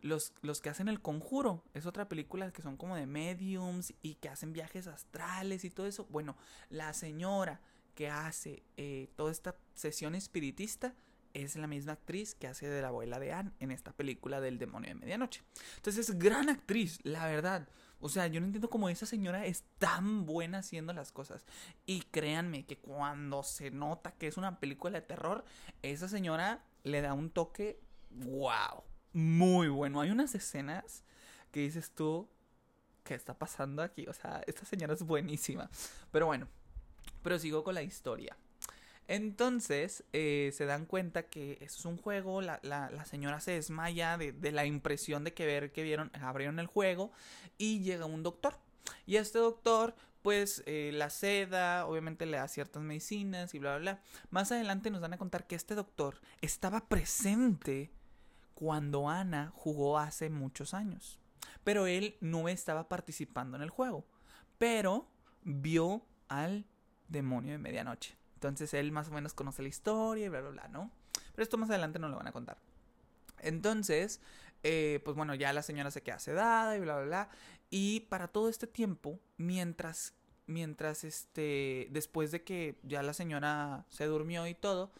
Los, 0.00 0.32
los, 0.42 0.60
que 0.60 0.70
hacen 0.70 0.88
el 0.88 1.00
conjuro. 1.00 1.62
Es 1.74 1.86
otra 1.86 2.08
película 2.08 2.50
que 2.50 2.62
son 2.62 2.76
como 2.76 2.96
de 2.96 3.06
mediums 3.06 3.94
y 4.02 4.16
que 4.16 4.28
hacen 4.28 4.52
viajes 4.52 4.88
astrales 4.88 5.64
y 5.64 5.70
todo 5.70 5.86
eso. 5.86 6.06
Bueno, 6.10 6.36
la 6.70 6.92
señora 6.92 7.60
que 7.94 8.08
hace 8.08 8.62
eh, 8.76 9.08
toda 9.16 9.30
esta 9.30 9.56
sesión 9.74 10.14
espiritista 10.14 10.94
es 11.34 11.56
la 11.56 11.66
misma 11.66 11.92
actriz 11.92 12.34
que 12.34 12.46
hace 12.46 12.68
de 12.68 12.82
la 12.82 12.88
abuela 12.88 13.18
de 13.18 13.32
Anne 13.32 13.52
en 13.60 13.70
esta 13.70 13.92
película 13.92 14.40
del 14.40 14.58
demonio 14.58 14.88
de 14.88 14.94
medianoche. 14.94 15.42
Entonces 15.76 16.08
es 16.08 16.18
gran 16.18 16.48
actriz, 16.48 17.00
la 17.02 17.26
verdad. 17.26 17.68
O 18.00 18.08
sea, 18.08 18.26
yo 18.26 18.40
no 18.40 18.46
entiendo 18.46 18.68
cómo 18.68 18.88
esa 18.88 19.06
señora 19.06 19.46
es 19.46 19.64
tan 19.78 20.26
buena 20.26 20.58
haciendo 20.58 20.92
las 20.92 21.12
cosas. 21.12 21.44
Y 21.86 22.00
créanme 22.02 22.66
que 22.66 22.78
cuando 22.78 23.44
se 23.44 23.70
nota 23.70 24.12
que 24.12 24.26
es 24.26 24.36
una 24.36 24.58
película 24.58 25.00
de 25.00 25.06
terror, 25.06 25.44
esa 25.82 26.08
señora 26.08 26.64
le 26.82 27.00
da 27.00 27.14
un 27.14 27.30
toque 27.30 27.80
wow, 28.10 28.82
muy 29.12 29.68
bueno. 29.68 30.00
Hay 30.00 30.10
unas 30.10 30.34
escenas 30.34 31.04
que 31.52 31.60
dices 31.60 31.92
tú, 31.92 32.28
¿qué 33.04 33.14
está 33.14 33.38
pasando 33.38 33.82
aquí? 33.82 34.06
O 34.08 34.12
sea, 34.12 34.42
esta 34.46 34.64
señora 34.64 34.94
es 34.94 35.02
buenísima. 35.02 35.70
Pero 36.10 36.26
bueno, 36.26 36.48
prosigo 37.22 37.62
con 37.62 37.74
la 37.74 37.82
historia. 37.82 38.36
Entonces 39.12 40.04
eh, 40.14 40.52
se 40.54 40.64
dan 40.64 40.86
cuenta 40.86 41.24
que 41.24 41.58
es 41.60 41.84
un 41.84 41.98
juego, 41.98 42.40
la, 42.40 43.04
señora 43.04 43.40
se 43.40 43.50
desmaya 43.50 44.16
de, 44.16 44.52
la 44.52 44.64
impresión 44.64 45.22
de 45.22 45.34
que 45.34 45.44
ver 45.44 45.70
que 45.70 45.82
vieron, 45.82 46.10
abrieron 46.14 46.58
el 46.58 46.66
juego 46.66 47.12
y 47.58 47.80
llega 47.80 48.06
un 48.06 48.22
doctor. 48.22 48.56
Y 49.04 49.16
este 49.16 49.38
doctor 49.38 49.94
pues 50.22 50.62
eh, 50.64 50.92
la 50.94 51.10
seda, 51.10 51.84
obviamente 51.84 52.24
le 52.24 52.38
da 52.38 52.48
ciertas 52.48 52.82
medicinas 52.82 53.52
y 53.52 53.58
bla, 53.58 53.76
bla, 53.76 53.80
bla. 53.80 54.02
Más 54.30 54.50
adelante 54.50 54.90
nos 54.90 55.02
dan 55.02 55.12
a 55.12 55.18
contar 55.18 55.46
que 55.46 55.56
este 55.56 55.74
doctor 55.74 56.18
estaba 56.40 56.88
presente 56.88 57.90
cuando 58.54 59.10
Ana 59.10 59.52
jugó 59.54 59.98
hace 59.98 60.30
muchos 60.30 60.72
años. 60.72 61.20
Pero 61.64 61.86
él 61.86 62.16
no 62.22 62.48
estaba 62.48 62.88
participando 62.88 63.58
en 63.58 63.62
el 63.62 63.68
juego. 63.68 64.06
Pero 64.56 65.06
vio 65.42 66.06
al 66.28 66.64
demonio 67.08 67.52
de 67.52 67.58
medianoche. 67.58 68.21
Entonces 68.42 68.74
él 68.74 68.90
más 68.90 69.08
o 69.08 69.12
menos 69.12 69.34
conoce 69.34 69.62
la 69.62 69.68
historia 69.68 70.26
y 70.26 70.28
bla, 70.28 70.40
bla, 70.40 70.50
bla, 70.50 70.68
¿no? 70.68 70.90
Pero 71.32 71.44
esto 71.44 71.58
más 71.58 71.70
adelante 71.70 72.00
no 72.00 72.08
lo 72.08 72.16
van 72.16 72.26
a 72.26 72.32
contar. 72.32 72.58
Entonces, 73.38 74.20
eh, 74.64 75.00
pues 75.04 75.16
bueno, 75.16 75.36
ya 75.36 75.52
la 75.52 75.62
señora 75.62 75.92
se 75.92 76.02
queda 76.02 76.18
sedada 76.18 76.76
y 76.76 76.80
bla, 76.80 76.96
bla, 76.96 77.04
bla. 77.04 77.28
Y 77.70 78.00
para 78.00 78.26
todo 78.26 78.48
este 78.48 78.66
tiempo, 78.66 79.20
mientras, 79.36 80.14
mientras, 80.46 81.04
este, 81.04 81.86
después 81.92 82.32
de 82.32 82.42
que 82.42 82.80
ya 82.82 83.04
la 83.04 83.12
señora 83.12 83.86
se 83.90 84.06
durmió 84.06 84.48
y 84.48 84.54
todo, 84.54 84.90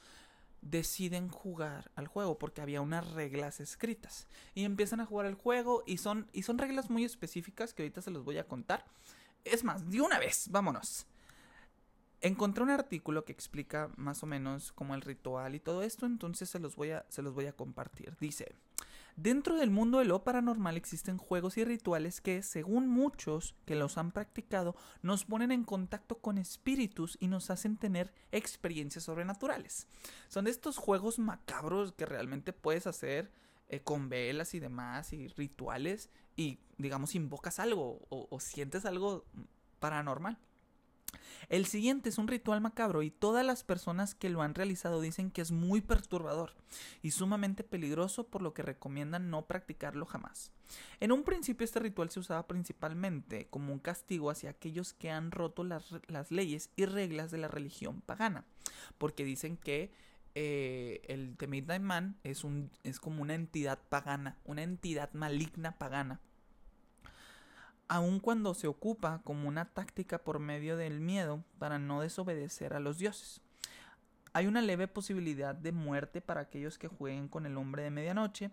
deciden 0.61 1.29
jugar 1.29 1.91
al 1.97 2.07
juego 2.07 2.39
porque 2.39 2.61
había 2.61 2.81
unas 2.81 3.11
reglas 3.11 3.59
escritas 3.59 4.29
y 4.55 4.63
empiezan 4.63 5.01
a 5.01 5.07
jugar 5.07 5.27
el 5.27 5.35
juego 5.35 5.83
y 5.85 5.99
son 5.99 6.29
y 6.33 6.45
son 6.45 6.59
reglas 6.59 6.91
muy 6.91 7.05
específicas 7.05 7.75
que 7.75 7.83
ahorita 7.83 8.03
se 8.03 8.13
los 8.13 8.23
voy 8.23 8.39
a 8.39 8.47
contar. 8.47 8.85
Es 9.45 9.65
más, 9.65 9.91
de 9.91 10.01
una 10.01 10.21
vez, 10.21 10.47
vámonos. 10.49 11.07
Encontré 12.25 12.63
un 12.63 12.71
artículo 12.71 13.25
que 13.25 13.33
explica 13.33 13.91
más 13.97 14.23
o 14.23 14.27
menos 14.27 14.71
como 14.71 14.95
el 14.95 15.01
ritual 15.01 15.57
y 15.57 15.61
todo 15.61 15.83
esto, 15.83 16.07
entonces 16.07 16.49
se 16.49 16.61
los 16.61 16.77
voy 16.77 16.93
a, 16.93 17.53
compartir. 17.57 18.17
Dice, 18.21 18.55
dentro 19.17 19.57
del 19.57 19.73
mundo 19.73 19.99
de 19.99 20.05
lo 20.05 20.23
paranormal 20.23 20.77
existen 20.77 21.19
juegos 21.19 21.59
y 21.59 21.65
rituales 21.65 22.21
que, 22.21 22.45
según 22.45 22.87
muchos 22.87 23.57
que 23.65 23.75
los 23.75 23.99
han 23.99 24.13
practicado, 24.13 24.77
nos 25.03 25.25
ponen 25.25 25.51
en 25.51 25.65
contacto 25.65 26.19
con 26.19 26.39
espíritus 26.39 27.19
y 27.19 27.27
nos 27.27 27.51
hacen 27.51 27.77
tener 27.77 28.15
experiencias 28.31 29.03
sobrenaturales. 29.03 29.89
Son 30.29 30.47
estos 30.47 30.77
juegos 30.77 31.19
macabros 31.19 31.91
que 31.91 32.07
realmente 32.07 32.53
puedes 32.53 32.87
hacer 32.87 33.33
eh, 33.69 33.81
con 33.81 34.09
velas 34.09 34.55
y 34.55 34.61
demás 34.61 35.13
y 35.13 35.27
rituales 35.27 36.09
y, 36.37 36.61
digamos, 36.79 37.17
invocas 37.17 37.59
algo 37.59 38.07
o 38.11 38.39
sientes 38.39 38.85
algo 38.85 39.25
paranormal. 39.81 40.39
El 41.49 41.67
siguiente 41.67 42.09
es 42.09 42.19
un 42.19 42.29
ritual 42.29 42.61
macabro 42.61 43.03
y 43.03 43.11
todas 43.11 43.45
las 43.45 43.65
personas 43.65 44.15
que 44.15 44.31
lo 44.31 44.43
han 44.43 44.55
realizado 44.55 45.01
dicen 45.01 45.31
que 45.31 45.43
es 45.43 45.51
muy 45.51 45.81
perturbador 45.81 46.55
y 47.03 47.11
sumamente 47.11 47.65
peligroso 47.65 48.27
por 48.27 48.43
lo 48.43 48.55
que 48.55 48.63
recomiendan 48.63 49.31
no 49.31 49.47
practicarlo 49.47 50.07
jamás. 50.07 50.51
En 51.01 51.13
un 51.13 51.25
principio 51.25 51.65
este 51.65 51.81
ritual 51.81 52.11
se 52.11 52.21
usaba 52.21 52.47
principalmente 52.47 53.49
como 53.51 53.73
un 53.73 53.81
castigo 53.81 54.31
hacia 54.31 54.51
aquellos 54.51 54.95
que 54.95 55.11
han 55.11 55.31
roto 55.31 55.65
las, 55.65 55.91
leyes 56.31 56.71
y 56.77 56.87
reglas 56.87 57.31
de 57.31 57.39
la 57.39 57.49
religión 57.49 58.01
pagana, 58.01 58.47
porque 58.97 59.25
dicen 59.25 59.57
que 59.57 59.93
eh, 60.35 61.03
el 61.09 61.37
The 61.37 61.79
Man 61.81 62.17
es, 62.23 62.45
un, 62.45 62.71
es 62.85 62.99
como 62.99 63.21
una 63.21 63.35
entidad 63.35 63.79
pagana, 63.91 64.39
una 64.45 64.63
entidad 64.63 65.13
maligna 65.13 65.77
pagana 65.77 66.21
aun 67.93 68.21
cuando 68.21 68.55
se 68.55 68.69
ocupa 68.69 69.21
como 69.23 69.47
una 69.47 69.67
táctica 69.67 70.17
por 70.17 70.39
medio 70.39 70.79
del 70.79 70.99
miedo 70.99 71.45
para 71.59 71.79
no 71.79 72.01
desobedecer 72.01 72.73
a 72.73 72.81
los 72.81 72.97
dioses. 72.97 73.43
Hay 74.33 74.47
una 74.47 74.63
leve 74.63 74.89
posibilidad 74.89 75.55
de 75.55 75.73
muerte 75.73 76.23
para 76.23 76.41
aquellos 76.41 76.79
que 76.79 76.89
jueguen 76.89 77.29
con 77.29 77.45
el 77.45 77.59
hombre 77.59 77.83
de 77.83 77.91
medianoche 77.91 78.51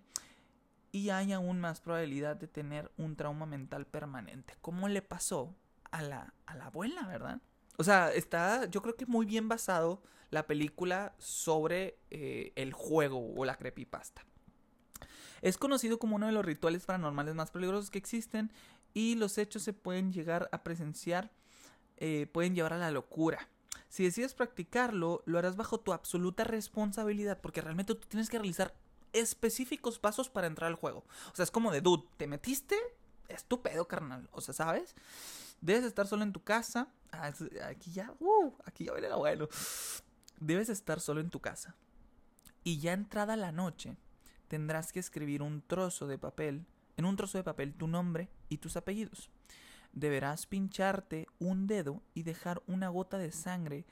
y 0.91 1.11
hay 1.11 1.31
aún 1.31 1.61
más 1.61 1.79
probabilidad 1.79 2.35
de 2.35 2.49
tener 2.49 2.91
un 2.97 3.15
trauma 3.15 3.45
mental 3.45 3.87
permanente. 3.87 4.55
¿Cómo 4.59 4.89
le 4.89 5.01
pasó 5.01 5.55
a 5.89 6.01
la, 6.01 6.33
a 6.45 6.55
la 6.57 6.65
abuela, 6.65 7.07
verdad? 7.07 7.39
O 7.77 7.85
sea, 7.85 8.11
está 8.11 8.65
yo 8.65 8.81
creo 8.81 8.97
que 8.97 9.05
muy 9.05 9.25
bien 9.25 9.47
basado 9.47 10.03
la 10.31 10.47
película 10.47 11.15
sobre 11.17 11.97
eh, 12.09 12.51
el 12.57 12.73
juego 12.73 13.33
o 13.37 13.45
la 13.45 13.55
creepypasta. 13.55 14.25
Es 15.41 15.57
conocido 15.57 15.97
como 15.97 16.17
uno 16.17 16.25
de 16.25 16.33
los 16.33 16.43
rituales 16.43 16.85
paranormales 16.85 17.35
más 17.35 17.51
peligrosos 17.51 17.89
que 17.89 17.97
existen 17.97 18.51
y 18.93 19.15
los 19.15 19.37
hechos 19.37 19.63
se 19.63 19.73
pueden 19.73 20.11
llegar 20.11 20.49
a 20.51 20.63
presenciar, 20.63 21.31
eh, 21.97 22.27
pueden 22.31 22.55
llevar 22.55 22.73
a 22.73 22.77
la 22.77 22.91
locura. 22.91 23.49
Si 23.89 24.03
decides 24.03 24.33
practicarlo, 24.33 25.23
lo 25.25 25.39
harás 25.39 25.55
bajo 25.55 25.79
tu 25.79 25.93
absoluta 25.93 26.43
responsabilidad, 26.43 27.39
porque 27.41 27.61
realmente 27.61 27.95
tú 27.95 28.07
tienes 28.07 28.29
que 28.29 28.37
realizar 28.37 28.75
específicos 29.13 29.99
pasos 29.99 30.29
para 30.29 30.47
entrar 30.47 30.67
al 30.67 30.75
juego. 30.75 31.05
O 31.31 31.35
sea, 31.35 31.43
es 31.43 31.51
como 31.51 31.71
de, 31.71 31.81
dude, 31.81 32.07
¿te 32.17 32.27
metiste? 32.27 32.75
Estúpido, 33.27 33.87
carnal. 33.87 34.29
O 34.31 34.41
sea, 34.41 34.53
¿sabes? 34.53 34.95
Debes 35.61 35.83
estar 35.83 36.07
solo 36.07 36.23
en 36.23 36.33
tu 36.33 36.43
casa. 36.43 36.87
Ah, 37.11 37.31
aquí 37.65 37.91
ya, 37.91 38.13
uh, 38.19 38.53
aquí 38.65 38.85
ya 38.85 38.91
viene 38.93 39.07
el 39.07 39.13
abuelo. 39.13 39.49
Debes 40.39 40.69
estar 40.69 40.99
solo 40.99 41.21
en 41.21 41.29
tu 41.29 41.39
casa. 41.39 41.75
Y 42.63 42.79
ya 42.79 42.93
entrada 42.93 43.35
la 43.35 43.51
noche, 43.51 43.97
tendrás 44.47 44.91
que 44.91 44.99
escribir 44.99 45.41
un 45.41 45.61
trozo 45.61 46.07
de 46.07 46.17
papel 46.17 46.65
en 46.99 47.05
un 47.05 47.15
trozo 47.15 47.37
de 47.37 47.45
papel 47.45 47.73
tu 47.75 47.87
nombre 47.87 48.29
y 48.49 48.57
tus 48.57 48.75
apellidos. 48.75 49.29
Deberás 49.93 50.45
pincharte 50.45 51.27
un 51.39 51.65
dedo 51.65 52.03
y 52.13 52.23
dejar 52.23 52.61
una 52.67 52.89
gota 52.89 53.17
de 53.17 53.31
sangre, 53.31 53.85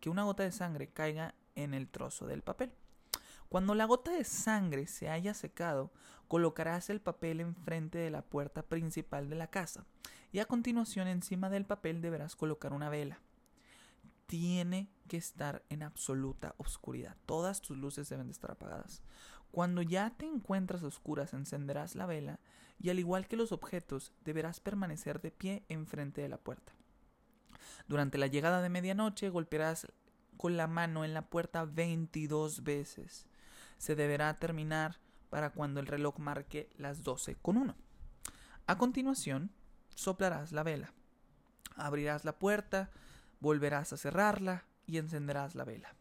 que 0.00 0.08
una 0.08 0.22
gota 0.22 0.42
de 0.42 0.50
sangre 0.50 0.88
caiga 0.88 1.34
en 1.56 1.74
el 1.74 1.90
trozo 1.90 2.26
del 2.26 2.40
papel. 2.40 2.72
Cuando 3.50 3.74
la 3.74 3.84
gota 3.84 4.12
de 4.12 4.24
sangre 4.24 4.86
se 4.86 5.10
haya 5.10 5.34
secado, 5.34 5.92
colocarás 6.26 6.88
el 6.88 7.02
papel 7.02 7.40
enfrente 7.40 7.98
de 7.98 8.10
la 8.10 8.22
puerta 8.22 8.62
principal 8.62 9.28
de 9.28 9.36
la 9.36 9.48
casa 9.48 9.84
y 10.32 10.38
a 10.38 10.46
continuación 10.46 11.08
encima 11.08 11.50
del 11.50 11.66
papel 11.66 12.00
deberás 12.00 12.34
colocar 12.34 12.72
una 12.72 12.88
vela. 12.88 13.20
Tiene 14.24 14.88
que 15.06 15.18
estar 15.18 15.62
en 15.68 15.82
absoluta 15.82 16.54
oscuridad. 16.56 17.14
Todas 17.26 17.60
tus 17.60 17.76
luces 17.76 18.08
deben 18.08 18.28
de 18.28 18.32
estar 18.32 18.52
apagadas. 18.52 19.02
Cuando 19.52 19.82
ya 19.82 20.10
te 20.16 20.26
encuentras 20.26 20.82
a 20.82 20.86
oscuras, 20.86 21.34
encenderás 21.34 21.94
la 21.94 22.06
vela 22.06 22.40
y 22.80 22.90
al 22.90 22.98
igual 22.98 23.28
que 23.28 23.36
los 23.36 23.52
objetos, 23.52 24.12
deberás 24.24 24.58
permanecer 24.60 25.20
de 25.20 25.30
pie 25.30 25.64
enfrente 25.68 26.20
de 26.22 26.28
la 26.28 26.38
puerta. 26.38 26.72
Durante 27.86 28.18
la 28.18 28.26
llegada 28.26 28.62
de 28.62 28.70
medianoche 28.70 29.28
golpearás 29.28 29.86
con 30.36 30.56
la 30.56 30.66
mano 30.66 31.04
en 31.04 31.14
la 31.14 31.22
puerta 31.22 31.64
22 31.64 32.64
veces. 32.64 33.26
Se 33.78 33.94
deberá 33.94 34.38
terminar 34.38 34.98
para 35.30 35.50
cuando 35.50 35.80
el 35.80 35.86
reloj 35.86 36.18
marque 36.18 36.70
las 36.76 37.04
12 37.04 37.36
con 37.36 37.56
1. 37.56 37.76
A 38.66 38.78
continuación, 38.78 39.50
soplarás 39.94 40.52
la 40.52 40.62
vela. 40.62 40.92
Abrirás 41.76 42.24
la 42.24 42.38
puerta, 42.38 42.90
volverás 43.40 43.92
a 43.92 43.96
cerrarla 43.96 44.64
y 44.86 44.98
encenderás 44.98 45.54
la 45.54 45.64
vela. 45.64 45.94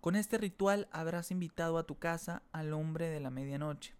Con 0.00 0.16
este 0.16 0.38
ritual 0.38 0.88
habrás 0.92 1.30
invitado 1.30 1.76
a 1.76 1.84
tu 1.84 1.98
casa 1.98 2.42
al 2.52 2.72
hombre 2.72 3.10
de 3.10 3.20
la 3.20 3.28
medianoche. 3.28 3.94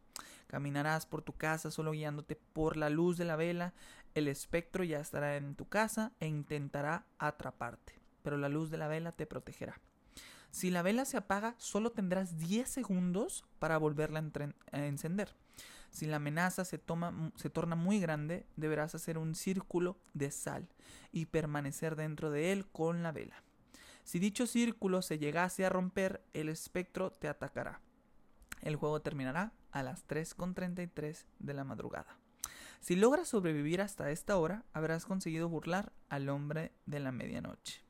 Caminarás 0.47 1.04
por 1.04 1.21
tu 1.21 1.35
casa 1.35 1.71
solo 1.71 1.92
guiándote 1.92 2.37
por 2.37 2.78
la 2.78 2.88
luz 2.88 3.19
de 3.19 3.26
la 3.26 3.37
vela. 3.37 3.75
El 4.14 4.26
espectro 4.26 4.83
ya 4.83 4.99
estará 4.99 5.37
en 5.37 5.54
tu 5.54 5.69
casa 5.69 6.12
e 6.19 6.26
intentará 6.26 7.04
atraparte, 7.19 8.00
pero 8.23 8.38
la 8.38 8.49
luz 8.49 8.71
de 8.71 8.78
la 8.78 8.88
vela 8.88 9.12
te 9.12 9.26
protegerá. 9.26 9.78
Si 10.50 10.71
la 10.71 10.80
vela 10.80 11.04
se 11.04 11.19
apaga, 11.19 11.54
solo 11.59 11.92
tendrás 11.92 12.38
10 12.38 12.69
segundos 12.69 13.45
para 13.59 13.76
volverla 13.76 14.25
a 14.73 14.87
encender. 14.87 15.37
Si 15.90 16.07
la 16.07 16.16
amenaza 16.16 16.64
se, 16.64 16.80
se 17.37 17.50
torna 17.50 17.76
muy 17.76 18.00
grande, 18.00 18.47
deberás 18.57 18.95
hacer 18.95 19.19
un 19.19 19.35
círculo 19.35 19.99
de 20.14 20.30
sal 20.30 20.66
y 21.12 21.26
permanecer 21.26 21.95
dentro 21.95 22.30
de 22.30 22.52
él 22.52 22.66
con 22.69 23.02
la 23.02 23.12
vela. 23.12 23.45
Si 24.04 24.19
dicho 24.19 24.47
círculo 24.47 25.02
se 25.02 25.19
llegase 25.19 25.64
a 25.64 25.69
romper, 25.69 26.23
el 26.33 26.49
espectro 26.49 27.11
te 27.11 27.28
atacará. 27.28 27.80
El 28.62 28.76
juego 28.76 29.00
terminará 29.00 29.52
a 29.71 29.83
las 29.83 30.07
3.33 30.07 31.25
de 31.38 31.54
la 31.54 31.64
madrugada. 31.64 32.19
Si 32.80 32.97
logras 32.97 33.28
sobrevivir 33.28 33.80
hasta 33.80 34.11
esta 34.11 34.37
hora, 34.38 34.64
habrás 34.73 35.04
conseguido 35.04 35.49
burlar 35.49 35.92
al 36.09 36.28
hombre 36.28 36.73
de 36.87 37.00
la 37.00 37.12
medianoche. 37.12 37.83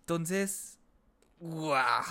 Entonces, 0.00 0.78
¡guau! 1.40 2.04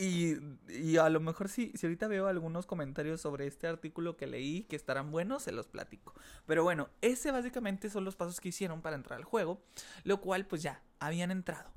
Y, 0.00 0.96
a 0.96 1.08
lo 1.10 1.18
mejor 1.18 1.48
si, 1.48 1.72
si 1.74 1.84
ahorita 1.84 2.06
veo 2.06 2.28
algunos 2.28 2.66
comentarios 2.66 3.20
sobre 3.20 3.48
este 3.48 3.66
artículo 3.66 4.16
que 4.16 4.28
leí 4.28 4.62
que 4.62 4.76
estarán 4.76 5.10
buenos, 5.10 5.42
se 5.42 5.50
los 5.50 5.66
platico. 5.66 6.14
Pero 6.46 6.62
bueno, 6.62 6.88
ese 7.00 7.32
básicamente 7.32 7.90
son 7.90 8.04
los 8.04 8.14
pasos 8.14 8.40
que 8.40 8.50
hicieron 8.50 8.80
para 8.80 8.94
entrar 8.94 9.18
al 9.18 9.24
juego, 9.24 9.60
lo 10.04 10.20
cual 10.20 10.46
pues 10.46 10.62
ya 10.62 10.82
habían 11.00 11.32
entrado 11.32 11.72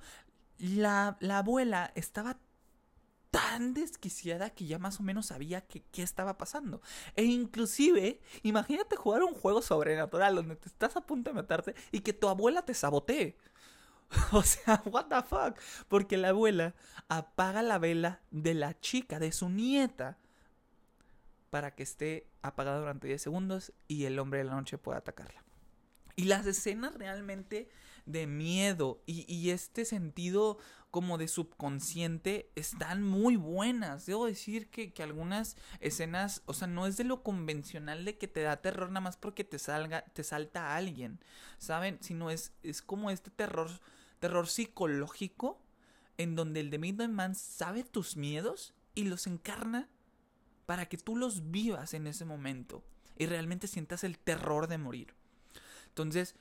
la, 0.62 1.18
abuela 1.30 1.92
estaba 1.96 2.38
tan 3.32 3.74
desquiciada 3.74 4.50
que 4.50 4.66
ya 4.66 4.78
más 4.78 5.00
o 5.00 5.04
menos 5.04 5.28
sabía 5.28 5.62
qué 5.62 6.02
estaba 6.02 6.38
pasando. 6.38 6.82
E 7.16 7.24
inclusive, 7.24 8.20
imagínate 8.44 8.96
jugar 8.96 9.24
un 9.24 9.34
juego 9.34 9.62
sobrenatural 9.62 10.36
donde 10.36 10.56
te 10.56 10.68
estás 10.68 10.96
a 10.98 11.02
punto 11.02 11.30
de 11.30 11.36
matarte 11.36 11.76
y 11.92 12.02
que 12.02 12.14
tu 12.14 12.28
abuela 12.28 12.64
te 12.64 12.74
sabotee. 12.74 13.38
O 14.32 14.44
sea, 14.44 14.82
what 14.86 15.06
the 15.06 15.22
fuck? 15.24 15.58
Porque 15.88 16.18
la 16.18 16.30
abuela 16.30 16.76
apaga 17.08 17.62
la 17.62 17.78
vela 17.78 18.22
de 18.32 18.54
la 18.54 18.80
chica, 18.80 19.20
de 19.20 19.32
su 19.32 19.50
nieta, 19.50 20.18
para 21.50 21.76
que 21.76 21.84
esté 21.84 22.28
apagada 22.42 22.80
durante 22.80 23.08
10 23.08 23.22
segundos 23.22 23.74
y 23.88 24.06
el 24.06 24.20
hombre 24.20 24.40
de 24.40 24.46
la 24.46 24.56
noche 24.56 24.78
pueda 24.78 25.00
atacarla. 25.00 25.44
Y 26.16 26.26
las 26.26 26.46
escenas 26.46 26.94
realmente 26.96 27.70
de 28.06 28.28
miedo 28.28 29.02
y, 29.06 29.32
y 29.34 29.52
este 29.52 29.86
sentido 29.86 30.58
como 30.92 31.18
de 31.18 31.30
subconsciente 31.30 32.52
están 32.56 33.02
muy 33.02 33.38
buenas. 33.38 34.06
Debo 34.06 34.26
decir 34.26 34.70
que, 34.70 34.92
que, 34.92 35.04
algunas 35.04 35.56
escenas, 35.80 36.44
o 36.46 36.54
sea, 36.54 36.68
no 36.68 36.86
es 36.86 36.98
de 36.98 37.06
lo 37.06 37.24
convencional 37.24 38.04
de 38.04 38.18
que 38.18 38.28
te 38.28 38.42
da 38.42 38.62
terror 38.62 38.90
nada 38.90 39.02
más 39.02 39.16
porque 39.16 39.46
te 39.46 39.58
salga, 39.58 40.02
te 40.14 40.24
salta 40.24 40.76
alguien, 40.76 41.20
¿saben? 41.58 41.98
Sino 42.02 42.30
es, 42.30 42.52
es 42.62 42.82
como 42.82 43.10
este 43.10 43.32
terror, 43.32 43.72
terror 44.20 44.48
psicológico 44.48 45.62
en 46.18 46.36
donde 46.36 46.60
el 46.60 46.70
de 46.70 46.78
Midnight 46.78 47.12
Man 47.12 47.36
sabe 47.36 47.84
tus 47.84 48.18
miedos 48.18 48.74
y 48.94 49.06
los 49.06 49.28
encarna 49.28 49.88
para 50.66 50.88
que 50.88 50.98
tú 50.98 51.16
los 51.16 51.52
vivas 51.52 51.94
en 51.94 52.06
ese 52.06 52.26
momento 52.26 52.84
y 53.18 53.28
realmente 53.28 53.68
sientas 53.68 54.04
el 54.04 54.20
terror 54.20 54.68
de 54.68 54.78
morir. 54.78 55.16
Entonces, 55.88 56.36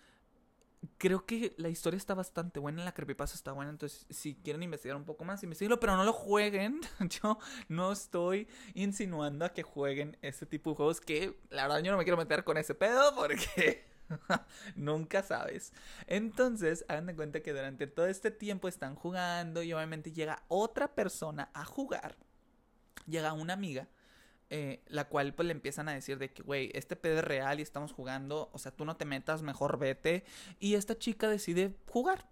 creo 0.99 1.27
que 1.27 1.55
la 1.59 1.69
historia 1.69 1.99
está 1.99 2.15
bastante 2.15 2.61
buena, 2.61 2.85
la 2.85 2.93
creepypasta 2.93 3.37
está 3.37 3.53
buena, 3.53 3.71
entonces 3.71 4.07
si 4.11 4.35
quieren 4.35 4.63
investigar 4.63 4.97
un 4.97 5.05
poco 5.05 5.25
más, 5.25 5.43
investiguenlo, 5.43 5.81
pero 5.81 5.97
no 5.97 6.05
lo 6.05 6.13
jueguen. 6.13 6.81
Yo 7.23 7.39
no 7.69 7.93
estoy 7.93 8.49
insinuando 8.75 9.45
a 9.45 9.53
que 9.53 9.63
jueguen 9.63 10.17
este 10.23 10.47
tipo 10.47 10.71
de 10.71 10.77
juegos 10.77 11.01
que 11.01 11.39
la 11.51 11.63
verdad 11.63 11.83
yo 11.83 11.93
no 11.93 11.99
me 11.99 12.05
quiero 12.05 12.17
meter 12.17 12.45
con 12.45 12.57
ese 12.57 12.75
pedo 12.75 13.15
porque 13.15 13.85
nunca 14.75 15.23
sabes. 15.23 15.73
Entonces, 16.07 16.85
hagan 16.89 17.07
de 17.07 17.17
cuenta 17.17 17.41
que 17.41 17.53
durante 17.53 17.87
todo 17.87 18.07
este 18.07 18.31
tiempo 18.31 18.69
están 18.69 18.95
jugando 18.95 19.63
y 19.63 19.73
obviamente 19.73 20.13
llega 20.13 20.43
otra 20.49 20.95
persona 20.95 21.51
a 21.55 21.65
jugar. 21.65 22.17
Llega 23.07 23.33
una 23.33 23.55
amiga 23.55 23.89
eh, 24.53 24.83
la 24.89 25.09
cual 25.09 25.33
pues 25.33 25.47
le 25.47 25.53
empiezan 25.53 25.89
a 25.89 25.95
decir 25.95 26.19
de 26.19 26.33
que, 26.33 26.43
güey, 26.43 26.73
este 26.75 26.97
pedo 26.97 27.19
es 27.19 27.25
real 27.25 27.61
y 27.61 27.63
estamos 27.63 27.93
jugando, 27.93 28.51
o 28.53 28.59
sea, 28.59 28.73
tú 28.73 28.85
no 28.85 28.97
te 28.97 29.05
metas, 29.05 29.43
mejor 29.43 29.79
vete. 29.79 30.25
Y 30.59 30.75
esta 30.75 30.99
chica 30.99 31.29
decide 31.29 31.77
jugar. 31.87 32.27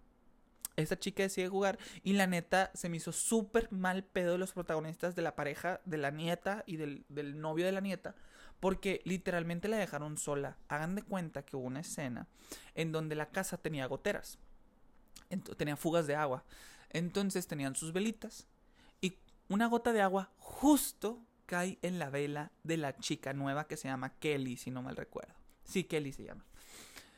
Esta 0.74 0.98
chica 0.98 1.22
decide 1.22 1.48
jugar 1.48 1.78
y 2.02 2.12
la 2.14 2.26
neta 2.26 2.70
se 2.74 2.88
me 2.88 2.96
hizo 2.96 3.12
súper 3.12 3.70
mal 3.72 4.04
pedo 4.04 4.32
de 4.32 4.38
los 4.38 4.52
protagonistas 4.52 5.14
de 5.16 5.22
la 5.22 5.36
pareja, 5.36 5.80
de 5.84 5.96
la 5.96 6.10
nieta 6.10 6.64
y 6.66 6.76
del, 6.76 7.04
del 7.08 7.40
novio 7.40 7.66
de 7.66 7.72
la 7.72 7.80
nieta. 7.80 8.16
Porque 8.58 9.00
literalmente 9.04 9.68
la 9.68 9.76
dejaron 9.76 10.18
sola. 10.18 10.56
Hagan 10.66 10.96
de 10.96 11.02
cuenta 11.02 11.44
que 11.44 11.56
hubo 11.56 11.66
una 11.66 11.80
escena 11.80 12.26
en 12.74 12.90
donde 12.90 13.14
la 13.14 13.26
casa 13.30 13.58
tenía 13.58 13.86
goteras. 13.86 14.38
tenía 15.56 15.76
fugas 15.76 16.08
de 16.08 16.16
agua. 16.16 16.44
Entonces 16.90 17.46
tenían 17.46 17.76
sus 17.76 17.92
velitas. 17.92 18.48
Y 19.00 19.14
una 19.48 19.66
gota 19.66 19.92
de 19.92 20.00
agua 20.00 20.32
justo 20.38 21.27
cae 21.48 21.78
en 21.80 21.98
la 21.98 22.10
vela 22.10 22.52
de 22.62 22.76
la 22.76 22.94
chica 22.98 23.32
nueva 23.32 23.66
que 23.66 23.78
se 23.78 23.88
llama 23.88 24.18
Kelly, 24.18 24.58
si 24.58 24.70
no 24.70 24.82
mal 24.82 24.96
recuerdo. 24.96 25.32
Sí, 25.64 25.84
Kelly 25.84 26.12
se 26.12 26.24
llama. 26.24 26.44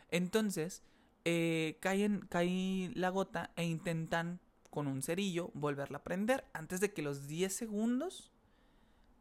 Entonces, 0.09 0.85
eh, 1.25 1.79
cae, 1.81 2.09
cae 2.29 2.93
la 2.95 3.09
gota 3.11 3.51
e 3.57 3.65
intentan 3.65 4.39
con 4.71 4.87
un 4.87 5.03
cerillo 5.03 5.51
volverla 5.53 5.99
a 5.99 6.05
prender 6.05 6.45
antes 6.53 6.81
de 6.81 6.93
que 6.93 7.03
los 7.03 7.27
10 7.27 7.53
segundos 7.53 8.31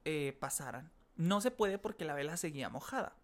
eh, 0.05 0.37
pasaran. 0.39 0.91
No 1.15 1.41
se 1.41 1.49
puede 1.49 1.79
porque 1.79 2.05
la 2.05 2.13
vela 2.13 2.37
seguía 2.37 2.69
mojada. 2.69 3.15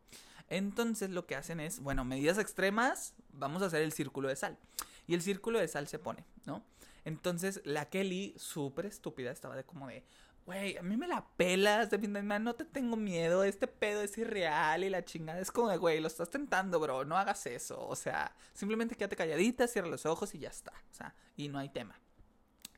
Entonces 0.49 1.11
lo 1.11 1.27
que 1.27 1.35
hacen 1.35 1.59
es, 1.59 1.79
bueno, 1.79 2.03
medidas 2.03 2.39
extremas, 2.39 3.13
vamos 3.31 3.61
a 3.61 3.67
hacer 3.67 3.83
el 3.83 3.91
círculo 3.91 4.27
de 4.27 4.35
sal. 4.35 4.57
Y 5.05 5.13
el 5.13 5.21
círculo 5.21 5.59
de 5.59 5.67
sal 5.67 5.87
se 5.87 5.99
pone, 5.99 6.25
¿no? 6.45 6.63
Entonces 7.03 7.61
la 7.63 7.89
Kelly, 7.89 8.33
súper 8.37 8.87
estúpida, 8.87 9.31
estaba 9.31 9.55
de 9.55 9.63
como 9.63 9.87
de, 9.87 10.03
güey, 10.45 10.77
a 10.77 10.83
mí 10.83 10.95
me 10.95 11.07
la 11.07 11.25
pelas, 11.35 11.89
de 11.89 11.97
Man, 11.97 12.43
no 12.43 12.53
te 12.53 12.65
tengo 12.65 12.95
miedo, 12.95 13.43
este 13.43 13.67
pedo 13.67 14.01
es 14.01 14.17
irreal 14.17 14.83
y 14.83 14.89
la 14.89 15.03
chingada 15.03 15.39
es 15.39 15.51
como 15.51 15.69
de, 15.69 15.77
güey, 15.77 15.99
lo 15.99 16.07
estás 16.07 16.29
tentando, 16.29 16.79
bro, 16.79 17.03
no 17.03 17.17
hagas 17.17 17.45
eso, 17.47 17.85
o 17.87 17.95
sea, 17.95 18.35
simplemente 18.53 18.95
quédate 18.95 19.15
calladita, 19.15 19.67
cierra 19.67 19.87
los 19.87 20.05
ojos 20.05 20.35
y 20.35 20.39
ya 20.39 20.49
está, 20.49 20.71
o 20.91 20.93
sea, 20.93 21.15
y 21.35 21.49
no 21.49 21.57
hay 21.57 21.69
tema. 21.69 21.99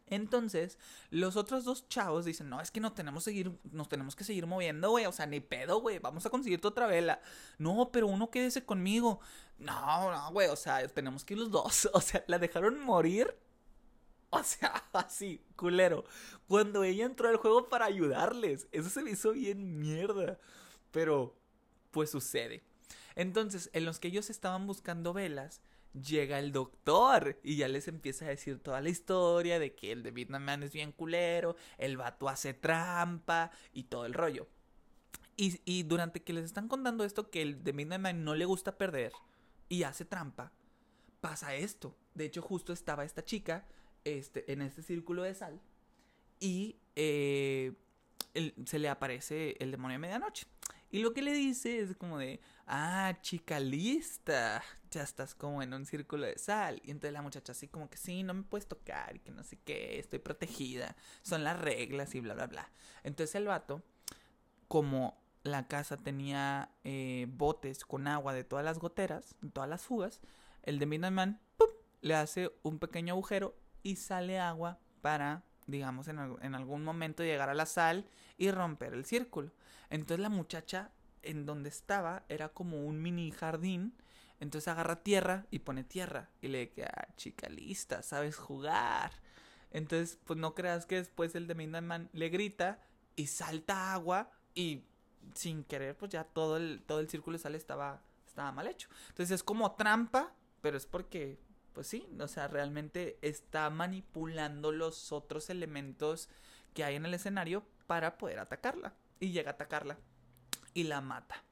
Entonces, 0.09 0.77
los 1.09 1.35
otros 1.35 1.65
dos 1.65 1.87
chavos 1.89 2.23
dicen, 2.25 2.49
no, 2.49 2.61
es 2.61 2.71
que 2.71 2.79
no 2.79 2.93
tenemos, 2.93 3.23
seguir, 3.25 3.51
nos 3.71 3.89
tenemos 3.89 4.15
que 4.15 4.23
seguir 4.23 4.47
moviendo, 4.47 4.89
güey. 4.91 5.05
O 5.05 5.11
sea, 5.11 5.25
ni 5.25 5.41
pedo, 5.41 5.81
güey. 5.81 5.99
Vamos 5.99 6.25
a 6.25 6.29
conseguirte 6.29 6.67
otra 6.67 6.87
vela. 6.87 7.21
No, 7.57 7.89
pero 7.91 8.07
uno 8.07 8.31
quédese 8.31 8.63
conmigo. 8.63 9.19
No, 9.57 10.11
no, 10.11 10.31
güey. 10.31 10.47
O 10.47 10.55
sea, 10.55 10.87
tenemos 10.87 11.25
que 11.25 11.33
ir 11.33 11.39
los 11.41 11.51
dos. 11.51 11.89
O 11.93 11.99
sea, 11.99 12.23
la 12.27 12.39
dejaron 12.39 12.79
morir 12.79 13.35
O 14.31 14.43
sea, 14.43 14.83
así, 14.93 15.41
culero. 15.55 16.05
Cuando 16.47 16.83
ella 16.83 17.05
entró 17.05 17.29
al 17.29 17.37
juego 17.37 17.69
para 17.69 17.85
ayudarles. 17.85 18.67
Eso 18.71 18.89
se 18.89 19.01
le 19.01 19.11
hizo 19.11 19.33
bien 19.33 19.79
mierda. 19.79 20.37
Pero, 20.91 21.35
pues 21.91 22.11
sucede. 22.11 22.63
Entonces, 23.15 23.69
en 23.73 23.85
los 23.85 23.99
que 23.99 24.09
ellos 24.09 24.29
estaban 24.29 24.67
buscando 24.67 25.13
velas, 25.13 25.61
llega 25.93 26.39
el 26.39 26.51
doctor 26.51 27.39
y 27.43 27.57
ya 27.57 27.67
les 27.67 27.87
empieza 27.87 28.25
a 28.25 28.29
decir 28.29 28.59
toda 28.59 28.81
la 28.81 28.89
historia 28.89 29.59
de 29.59 29.73
que 29.73 29.91
el 29.91 30.03
de 30.03 30.11
Vietnam 30.11 30.43
Man 30.43 30.63
es 30.63 30.71
bien 30.73 30.91
culero, 30.91 31.55
el 31.77 31.97
vato 31.97 32.29
hace 32.29 32.53
trampa 32.53 33.51
y 33.73 33.83
todo 33.83 34.05
el 34.05 34.13
rollo. 34.13 34.47
Y, 35.35 35.59
y 35.65 35.83
durante 35.83 36.21
que 36.23 36.33
les 36.33 36.45
están 36.45 36.67
contando 36.67 37.03
esto, 37.03 37.29
que 37.29 37.41
el 37.41 37.63
de 37.63 37.71
Vietnam 37.71 38.01
Man 38.01 38.23
no 38.23 38.35
le 38.35 38.45
gusta 38.45 38.77
perder 38.77 39.13
y 39.69 39.83
hace 39.83 40.05
trampa, 40.05 40.51
pasa 41.21 41.55
esto. 41.55 41.95
De 42.13 42.25
hecho, 42.25 42.41
justo 42.41 42.73
estaba 42.73 43.03
esta 43.03 43.23
chica 43.23 43.65
este, 44.15 44.51
en 44.51 44.61
este 44.61 44.81
círculo 44.81 45.23
de 45.23 45.33
sal 45.33 45.59
y 46.39 46.77
eh, 46.95 47.73
se 48.65 48.79
le 48.79 48.89
aparece 48.89 49.55
el 49.59 49.71
demonio 49.71 49.95
de 49.95 49.99
medianoche. 49.99 50.47
Y 50.89 50.99
lo 50.99 51.13
que 51.13 51.21
le 51.21 51.33
dice 51.33 51.79
es 51.79 51.95
como 51.97 52.17
de, 52.17 52.39
ah, 52.65 53.17
chica 53.21 53.59
lista, 53.59 54.63
ya 54.89 55.03
estás 55.03 55.35
como 55.35 55.61
en 55.61 55.73
un 55.73 55.85
círculo 55.85 56.25
de 56.25 56.37
sal. 56.37 56.81
Y 56.83 56.91
entonces 56.91 57.13
la 57.13 57.21
muchacha 57.21 57.51
así 57.51 57.67
como 57.67 57.89
que 57.89 57.97
sí, 57.97 58.23
no 58.23 58.33
me 58.33 58.43
puedes 58.43 58.67
tocar 58.67 59.15
y 59.15 59.19
que 59.19 59.31
no 59.31 59.43
sé 59.43 59.57
qué, 59.65 59.99
estoy 59.99 60.19
protegida, 60.19 60.95
son 61.23 61.43
las 61.43 61.59
reglas 61.59 62.15
y 62.15 62.21
bla, 62.21 62.35
bla, 62.35 62.47
bla. 62.47 62.71
Entonces 63.03 63.35
el 63.35 63.47
vato, 63.47 63.83
como 64.69 65.21
la 65.43 65.67
casa 65.67 65.97
tenía 65.97 66.71
eh, 66.83 67.27
botes 67.29 67.83
con 67.83 68.07
agua 68.07 68.33
de 68.33 68.43
todas 68.45 68.63
las 68.63 68.79
goteras, 68.79 69.35
de 69.41 69.49
todas 69.49 69.69
las 69.69 69.81
fugas, 69.81 70.21
el 70.63 70.79
de 70.79 70.85
Midnight 70.85 71.13
Man, 71.13 71.41
le 72.01 72.15
hace 72.15 72.51
un 72.63 72.79
pequeño 72.79 73.13
agujero 73.13 73.55
y 73.87 73.95
sale 73.95 74.37
agua 74.37 74.79
para, 75.01 75.43
digamos, 75.65 76.09
en, 76.09 76.19
algún 76.19 76.83
momento 76.83 77.23
llegar 77.23 77.49
a 77.49 77.53
la 77.53 77.65
sal 77.65 78.05
y 78.37 78.51
romper 78.51 78.93
el 78.93 79.05
círculo. 79.05 79.53
Entonces 79.89 80.19
la 80.19 80.27
muchacha 80.27 80.91
en 81.23 81.45
donde 81.45 81.69
estaba 81.69 82.25
era 82.27 82.49
como 82.49 82.83
un 82.83 83.01
mini 83.01 83.31
jardín. 83.31 83.93
Entonces 84.41 84.67
agarra 84.67 85.03
tierra 85.03 85.45
y 85.51 85.59
pone 85.59 85.85
tierra. 85.85 86.29
Y 86.41 86.49
le 86.49 86.65
dice, 86.65 86.83
ah, 86.83 87.07
chica 87.15 87.47
lista, 87.47 88.03
sabes 88.03 88.35
jugar. 88.35 89.13
Entonces, 89.71 90.19
pues 90.25 90.37
no 90.37 90.53
creas 90.53 90.85
que 90.85 90.95
después 90.95 91.33
el 91.35 91.47
de 91.47 91.55
Midnight 91.55 91.85
Man 91.85 92.09
le 92.11 92.27
grita 92.27 92.81
y 93.15 93.27
salta 93.27 93.93
agua 93.93 94.31
y 94.53 94.83
sin 95.33 95.63
querer, 95.63 95.95
pues 95.95 96.11
ya 96.11 96.25
todo 96.25 96.57
el, 96.57 96.83
todo 96.85 96.99
el 96.99 97.09
círculo 97.09 97.37
de 97.37 97.43
sal 97.43 97.55
estaba, 97.55 98.01
estaba 98.25 98.51
mal 98.51 98.67
hecho. 98.67 98.89
Entonces 99.09 99.31
es 99.31 99.43
como 99.43 99.71
trampa, 99.75 100.33
pero 100.61 100.75
es 100.75 100.85
porque 100.85 101.39
pues 101.77 101.85
sí, 101.85 102.09
o 102.19 102.27
sea, 102.27 102.47
realmente 102.47 103.19
está 103.21 103.69
manipulando 103.69 104.71
los 104.71 105.11
otros 105.11 105.51
elementos 105.51 106.27
que 106.73 106.83
hay 106.83 106.95
en 106.95 107.05
el 107.05 107.13
escenario 107.13 107.63
para 107.85 108.17
poder 108.17 108.39
atacarla. 108.39 108.95
Y 109.19 109.29
llega 109.29 109.51
a 109.51 109.53
atacarla 109.53 109.99
y 110.73 110.85
la 110.85 111.01
mata. 111.01 111.43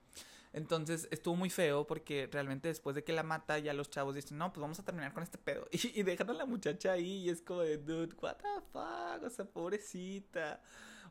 Entonces 0.52 1.08
estuvo 1.12 1.36
muy 1.36 1.52
feo 1.52 1.86
porque 1.86 2.28
realmente 2.32 2.70
después 2.70 2.96
de 2.96 3.04
que 3.04 3.14
la 3.14 3.22
mata 3.22 3.60
ya 3.60 3.72
los 3.74 3.92
chavos 3.92 4.16
dicen, 4.16 4.40
no, 4.40 4.52
pues 4.52 4.62
vamos 4.62 4.80
a 4.80 4.84
terminar 4.84 5.14
con 5.14 5.22
este 5.22 5.38
pedo. 5.38 5.68
Y, 5.72 6.02
dejan 6.02 6.32
a 6.32 6.34
la 6.34 6.48
muchacha 6.48 6.94
ahí 6.94 7.26
y 7.26 7.30
es 7.30 7.44
como 7.44 7.62
de, 7.62 7.78
dude, 7.78 8.16
what 8.20 8.38
the 8.38 8.62
fuck, 8.74 9.24
o 9.24 9.30
sea, 9.30 9.46
pobrecita. 9.46 10.60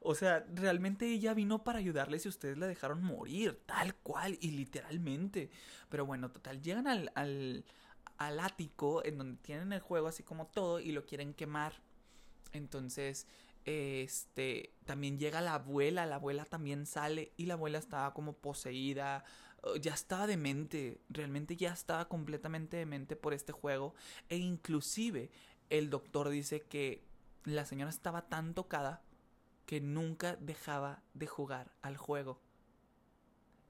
O 0.01 0.17
sea, 0.17 0.45
realmente 0.53 1.07
ella 1.07 1.35
vino 1.35 1.63
para 1.63 1.79
ayudarles 1.79 2.27
y 2.27 2.31
ustedes 2.31 2.59
la 2.59 2.67
dejaron 2.67 3.01
morir, 3.01 3.63
tal 3.65 3.95
cual 3.95 4.37
y 4.41 4.51
literalmente. 4.51 5.51
Pero 5.89 6.05
bueno, 6.05 6.33
total, 6.33 6.61
llegan 6.61 6.89
al, 6.89 7.65
al 8.19 8.41
ático 8.41 9.05
en 9.05 9.19
donde 9.19 9.37
tienen 9.43 9.73
el 9.73 9.81
juego 9.81 10.09
así 10.09 10.23
como 10.23 10.47
todo 10.47 10.81
y 10.81 10.93
lo 10.93 11.05
quieren 11.05 11.35
quemar. 11.35 11.75
Entonces, 12.53 13.27
este, 13.65 14.75
también 14.85 15.19
llega 15.19 15.41
la 15.41 15.55
abuela, 15.55 16.07
la 16.07 16.17
abuela 16.17 16.45
también 16.45 16.87
sale 16.87 17.33
y 17.37 17.47
la 17.47 17.55
abuela 17.55 17.79
estaba 17.79 18.13
como 18.15 18.35
poseída, 18.35 19.25
ya 19.81 19.95
estaba 19.95 20.27
demente, 20.27 21.01
realmente 21.09 21.57
ya 21.57 21.73
estaba 21.73 22.09
completamente 22.09 22.77
demente 22.77 23.17
por 23.17 23.33
este 23.33 23.53
juego 23.53 23.95
e 24.29 24.37
inclusive 24.37 25.31
el 25.71 25.89
doctor 25.89 26.29
dice 26.29 26.61
que 26.61 27.03
la 27.45 27.65
señora 27.65 27.91
estaba 27.91 28.29
tan 28.29 28.55
tocada 28.55 29.03
que 29.67 29.81
nunca 29.81 30.37
dejaba 30.37 31.03
de 31.15 31.27
jugar 31.27 31.73
al 31.81 31.97
juego. 31.97 32.41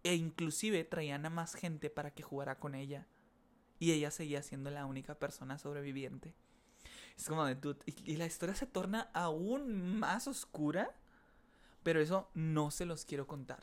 E 0.03 0.17
inclusive 0.17 0.85
traían 0.85 1.25
a 1.25 1.31
más 1.31 1.55
gente 1.55 1.89
para 1.89 2.13
que 2.13 2.23
jugara 2.23 2.59
con 2.59 2.75
ella 2.75 3.07
y 3.85 3.93
ella 3.93 4.11
seguía 4.11 4.43
siendo 4.43 4.71
la 4.71 4.87
única 4.87 5.15
persona 5.19 5.59
sobreviviente. 5.59 6.33
Es 7.19 7.29
como 7.29 7.45
de 7.45 7.55
tú. 7.55 7.77
Y, 7.85 8.17
la 8.17 8.25
historia 8.25 8.55
se 8.55 8.67
torna 8.67 9.11
aún 9.13 9.99
más 9.99 10.27
oscura. 10.27 10.91
Pero 11.83 12.01
eso 12.01 12.31
no 12.33 12.71
se 12.71 12.87
los 12.87 13.05
quiero 13.05 13.27
contar. 13.27 13.63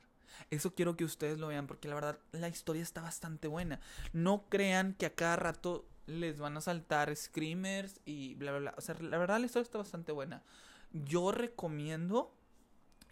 Eso 0.51 0.75
quiero 0.75 0.95
que 0.95 1.05
ustedes 1.05 1.39
lo 1.39 1.47
vean 1.47 1.65
porque 1.65 1.87
la 1.87 1.95
verdad 1.95 2.19
la 2.33 2.49
historia 2.49 2.83
está 2.83 3.01
bastante 3.01 3.47
buena. 3.47 3.79
No 4.13 4.45
crean 4.47 4.93
que 4.93 5.07
a 5.07 5.15
cada 5.15 5.37
rato 5.37 5.87
les 6.05 6.39
van 6.39 6.55
a 6.55 6.61
saltar 6.61 7.15
screamers 7.15 7.99
y 8.05 8.35
bla, 8.35 8.51
bla, 8.51 8.59
bla. 8.59 8.73
O 8.77 8.81
sea, 8.81 8.93
la 8.99 9.17
verdad 9.17 9.39
la 9.39 9.47
historia 9.47 9.63
está 9.63 9.79
bastante 9.79 10.11
buena. 10.11 10.43
Yo 10.91 11.31
recomiendo 11.31 12.31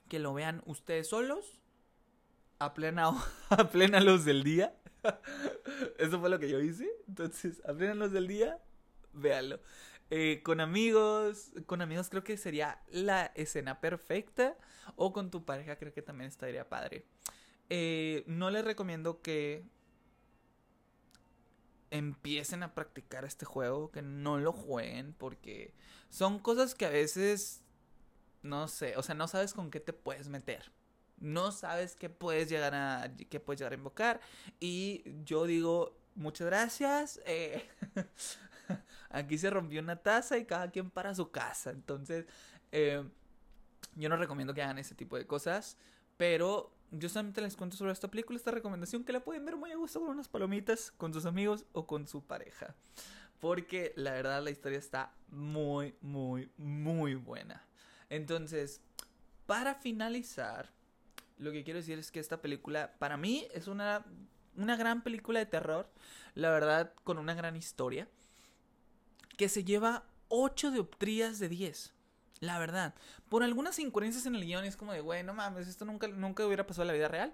que 0.08 0.20
lo 0.20 0.36
vean 0.36 0.62
ustedes 0.68 1.10
solos 1.10 1.60
a 2.60 2.76
plena, 2.76 3.10
a 3.50 3.70
plena 3.70 4.00
luz 4.00 4.26
del 4.26 4.44
día. 4.44 4.76
Eso 5.98 6.20
fue 6.20 6.30
lo 6.30 6.40
que 6.40 6.50
yo 6.50 6.60
hice. 6.60 6.90
Entonces, 7.08 7.62
a 7.66 7.74
plena 7.74 7.94
luz 7.94 8.12
del 8.12 8.28
día, 8.28 8.60
véanlo. 9.14 9.60
Eh, 10.12 10.42
con 10.44 10.60
amigos, 10.60 11.52
con 11.68 11.82
amigos 11.82 12.10
creo 12.10 12.24
que 12.24 12.38
sería 12.38 12.82
la 12.92 13.28
escena 13.36 13.80
perfecta. 13.80 14.58
O 14.96 15.14
con 15.14 15.30
tu 15.30 15.46
pareja 15.46 15.78
creo 15.78 15.94
que 15.94 16.02
también 16.02 16.30
estaría 16.30 16.68
padre. 16.68 17.06
Eh, 17.70 18.24
no 18.28 18.50
les 18.50 18.66
recomiendo 18.66 19.22
que 19.22 19.64
empiecen 21.92 22.64
a 22.64 22.74
practicar 22.74 23.26
este 23.26 23.46
juego, 23.46 23.92
que 23.92 24.02
no 24.02 24.38
lo 24.38 24.52
jueguen, 24.54 25.14
porque 25.14 25.74
son 26.10 26.40
cosas 26.40 26.76
que 26.76 26.86
a 26.86 26.90
veces, 26.90 27.64
no 28.42 28.68
sé, 28.68 28.96
o 28.98 29.04
sea, 29.04 29.16
no 29.16 29.28
sabes 29.28 29.54
con 29.54 29.72
qué 29.72 29.80
te 29.80 29.94
puedes 29.94 30.28
meter. 30.28 30.72
No 31.20 31.52
sabes 31.52 31.96
qué 31.96 32.10
puedes 32.10 32.50
llegar 32.50 32.74
a, 32.76 33.12
qué 33.30 33.40
puedes 33.40 33.60
llegar 33.60 33.74
a 33.74 33.76
invocar. 33.76 34.22
Y 34.60 35.04
yo 35.26 35.46
digo, 35.46 35.98
muchas 36.16 36.48
gracias. 36.48 37.22
Eh, 37.26 37.68
aquí 39.10 39.38
se 39.38 39.50
rompió 39.50 39.82
una 39.82 39.98
taza 39.98 40.38
y 40.38 40.46
cada 40.46 40.70
quien 40.72 40.90
para 40.90 41.16
su 41.16 41.32
casa. 41.32 41.72
Entonces, 41.72 42.26
eh, 42.72 43.04
yo 43.96 44.10
no 44.10 44.18
recomiendo 44.18 44.54
que 44.54 44.62
hagan 44.62 44.78
ese 44.78 44.96
tipo 44.96 45.18
de 45.18 45.26
cosas. 45.26 45.78
Pero 46.18 46.74
yo 46.92 47.08
solamente 47.08 47.42
les 47.42 47.56
cuento 47.56 47.78
sobre 47.78 47.94
esta 47.94 48.10
película, 48.10 48.38
esta 48.38 48.52
recomendación 48.52 49.04
que 49.04 49.14
la 49.14 49.24
pueden 49.24 49.46
ver 49.46 49.56
muy 49.56 49.72
a 49.72 49.76
gusto 49.76 50.00
con 50.00 50.10
unas 50.10 50.28
palomitas, 50.28 50.92
con 50.92 51.14
sus 51.14 51.26
amigos 51.26 51.66
o 51.72 51.86
con 51.86 52.08
su 52.08 52.24
pareja. 52.24 52.76
Porque 53.40 53.94
la 53.96 54.12
verdad 54.12 54.44
la 54.44 54.50
historia 54.50 54.80
está 54.80 55.14
muy, 55.30 55.96
muy, 56.02 56.52
muy 56.58 57.16
buena. 57.16 57.66
Entonces, 58.10 58.82
para 59.46 59.76
finalizar, 59.76 60.70
lo 61.40 61.52
que 61.52 61.64
quiero 61.64 61.80
decir 61.80 61.98
es 61.98 62.12
que 62.12 62.20
esta 62.20 62.42
película 62.42 62.94
para 63.00 63.18
mí 63.18 63.48
es 63.54 63.68
una, 63.68 64.06
una 64.56 64.76
gran 64.76 65.02
película 65.02 65.40
de 65.40 65.46
terror. 65.46 65.90
La 66.36 66.52
verdad, 66.52 66.94
con 67.04 67.18
una 67.18 67.34
gran 67.34 67.56
historia. 67.56 68.08
Que 69.38 69.50
se 69.50 69.64
lleva 69.64 70.04
8 70.28 70.72
dioptrías 70.72 71.40
de 71.40 71.50
10. 71.50 71.94
La 72.42 72.60
verdad. 72.60 72.94
Por 73.30 73.44
algunas 73.44 73.80
incoherencias 73.80 74.26
en 74.26 74.36
el 74.36 74.46
guion 74.46 74.66
es 74.66 74.76
como 74.76 74.94
de, 74.94 75.02
güey, 75.02 75.24
no 75.24 75.34
mames, 75.34 75.68
esto 75.68 75.86
nunca, 75.86 76.08
nunca 76.08 76.46
hubiera 76.46 76.68
pasado 76.68 76.84
en 76.84 76.88
la 76.88 76.94
vida 76.94 77.08
real 77.08 77.34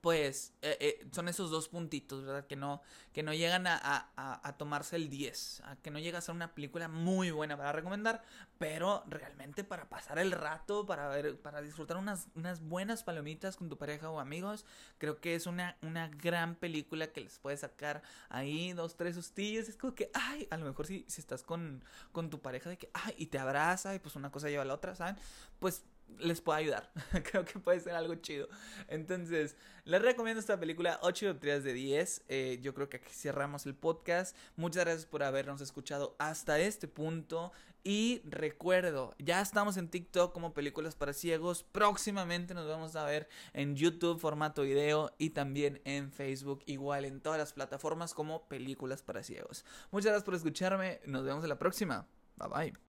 pues 0.00 0.52
eh, 0.62 0.76
eh, 0.80 1.08
son 1.12 1.28
esos 1.28 1.50
dos 1.50 1.68
puntitos, 1.68 2.24
¿verdad? 2.24 2.46
Que 2.46 2.56
no, 2.56 2.82
que 3.12 3.22
no 3.22 3.34
llegan 3.34 3.66
a, 3.66 4.10
a, 4.16 4.56
tomarse 4.56 4.96
el 4.96 5.08
10, 5.08 5.62
a 5.64 5.76
que 5.76 5.90
no 5.90 5.98
llega 5.98 6.18
a 6.18 6.20
ser 6.20 6.34
una 6.34 6.54
película 6.54 6.88
muy 6.88 7.30
buena 7.30 7.56
para 7.56 7.72
recomendar, 7.72 8.22
pero 8.58 9.02
realmente 9.08 9.64
para 9.64 9.88
pasar 9.88 10.18
el 10.18 10.32
rato, 10.32 10.86
para 10.86 11.08
ver, 11.08 11.40
para 11.40 11.60
disfrutar 11.60 11.96
unas, 11.96 12.28
unas 12.34 12.60
buenas 12.60 13.02
palomitas 13.02 13.56
con 13.56 13.68
tu 13.68 13.78
pareja 13.78 14.10
o 14.10 14.20
amigos, 14.20 14.64
creo 14.98 15.20
que 15.20 15.34
es 15.34 15.46
una, 15.46 15.76
una 15.82 16.08
gran 16.08 16.54
película 16.56 17.08
que 17.08 17.22
les 17.22 17.38
puede 17.38 17.56
sacar 17.56 18.02
ahí 18.28 18.72
dos, 18.72 18.96
tres 18.96 19.14
sustillos, 19.14 19.68
es 19.68 19.76
como 19.76 19.94
que, 19.94 20.10
ay, 20.14 20.46
a 20.50 20.56
lo 20.56 20.66
mejor 20.66 20.86
si, 20.86 21.04
si 21.08 21.20
estás 21.20 21.42
con, 21.42 21.82
con 22.12 22.30
tu 22.30 22.40
pareja 22.40 22.70
de 22.70 22.78
que, 22.78 22.90
ay, 22.94 23.14
y 23.18 23.26
te 23.26 23.38
abraza 23.38 23.94
y 23.94 23.98
pues 23.98 24.16
una 24.16 24.30
cosa 24.30 24.48
lleva 24.48 24.62
a 24.62 24.66
la 24.66 24.74
otra, 24.74 24.94
¿saben? 24.94 25.16
Pues 25.58 25.84
les 26.18 26.40
puede 26.40 26.60
ayudar. 26.60 26.90
Creo 27.30 27.44
que 27.44 27.58
puede 27.58 27.80
ser 27.80 27.94
algo 27.94 28.14
chido. 28.16 28.48
Entonces, 28.88 29.56
les 29.84 30.02
recomiendo 30.02 30.40
esta 30.40 30.58
película 30.58 30.98
8 31.02 31.36
3 31.38 31.64
de 31.64 31.72
10. 31.72 32.24
Eh, 32.28 32.58
yo 32.62 32.74
creo 32.74 32.88
que 32.88 32.98
aquí 32.98 33.12
cerramos 33.12 33.66
el 33.66 33.74
podcast. 33.74 34.36
Muchas 34.56 34.84
gracias 34.84 35.06
por 35.06 35.22
habernos 35.22 35.60
escuchado 35.60 36.16
hasta 36.18 36.58
este 36.58 36.88
punto. 36.88 37.52
Y 37.84 38.20
recuerdo, 38.24 39.14
ya 39.20 39.40
estamos 39.40 39.76
en 39.76 39.88
TikTok 39.88 40.32
como 40.32 40.54
Películas 40.54 40.96
para 40.96 41.12
Ciegos. 41.12 41.62
Próximamente 41.62 42.52
nos 42.52 42.66
vamos 42.66 42.96
a 42.96 43.04
ver 43.04 43.28
en 43.52 43.76
YouTube, 43.76 44.18
formato 44.18 44.62
video, 44.62 45.14
y 45.18 45.30
también 45.30 45.80
en 45.84 46.10
Facebook, 46.10 46.64
igual 46.66 47.04
en 47.04 47.20
todas 47.20 47.38
las 47.38 47.52
plataformas 47.52 48.12
como 48.12 48.48
Películas 48.48 49.02
para 49.02 49.22
Ciegos. 49.22 49.64
Muchas 49.92 50.06
gracias 50.06 50.24
por 50.24 50.34
escucharme. 50.34 51.00
Nos 51.06 51.24
vemos 51.24 51.44
en 51.44 51.50
la 51.50 51.60
próxima. 51.60 52.08
Bye 52.36 52.48
bye. 52.48 52.76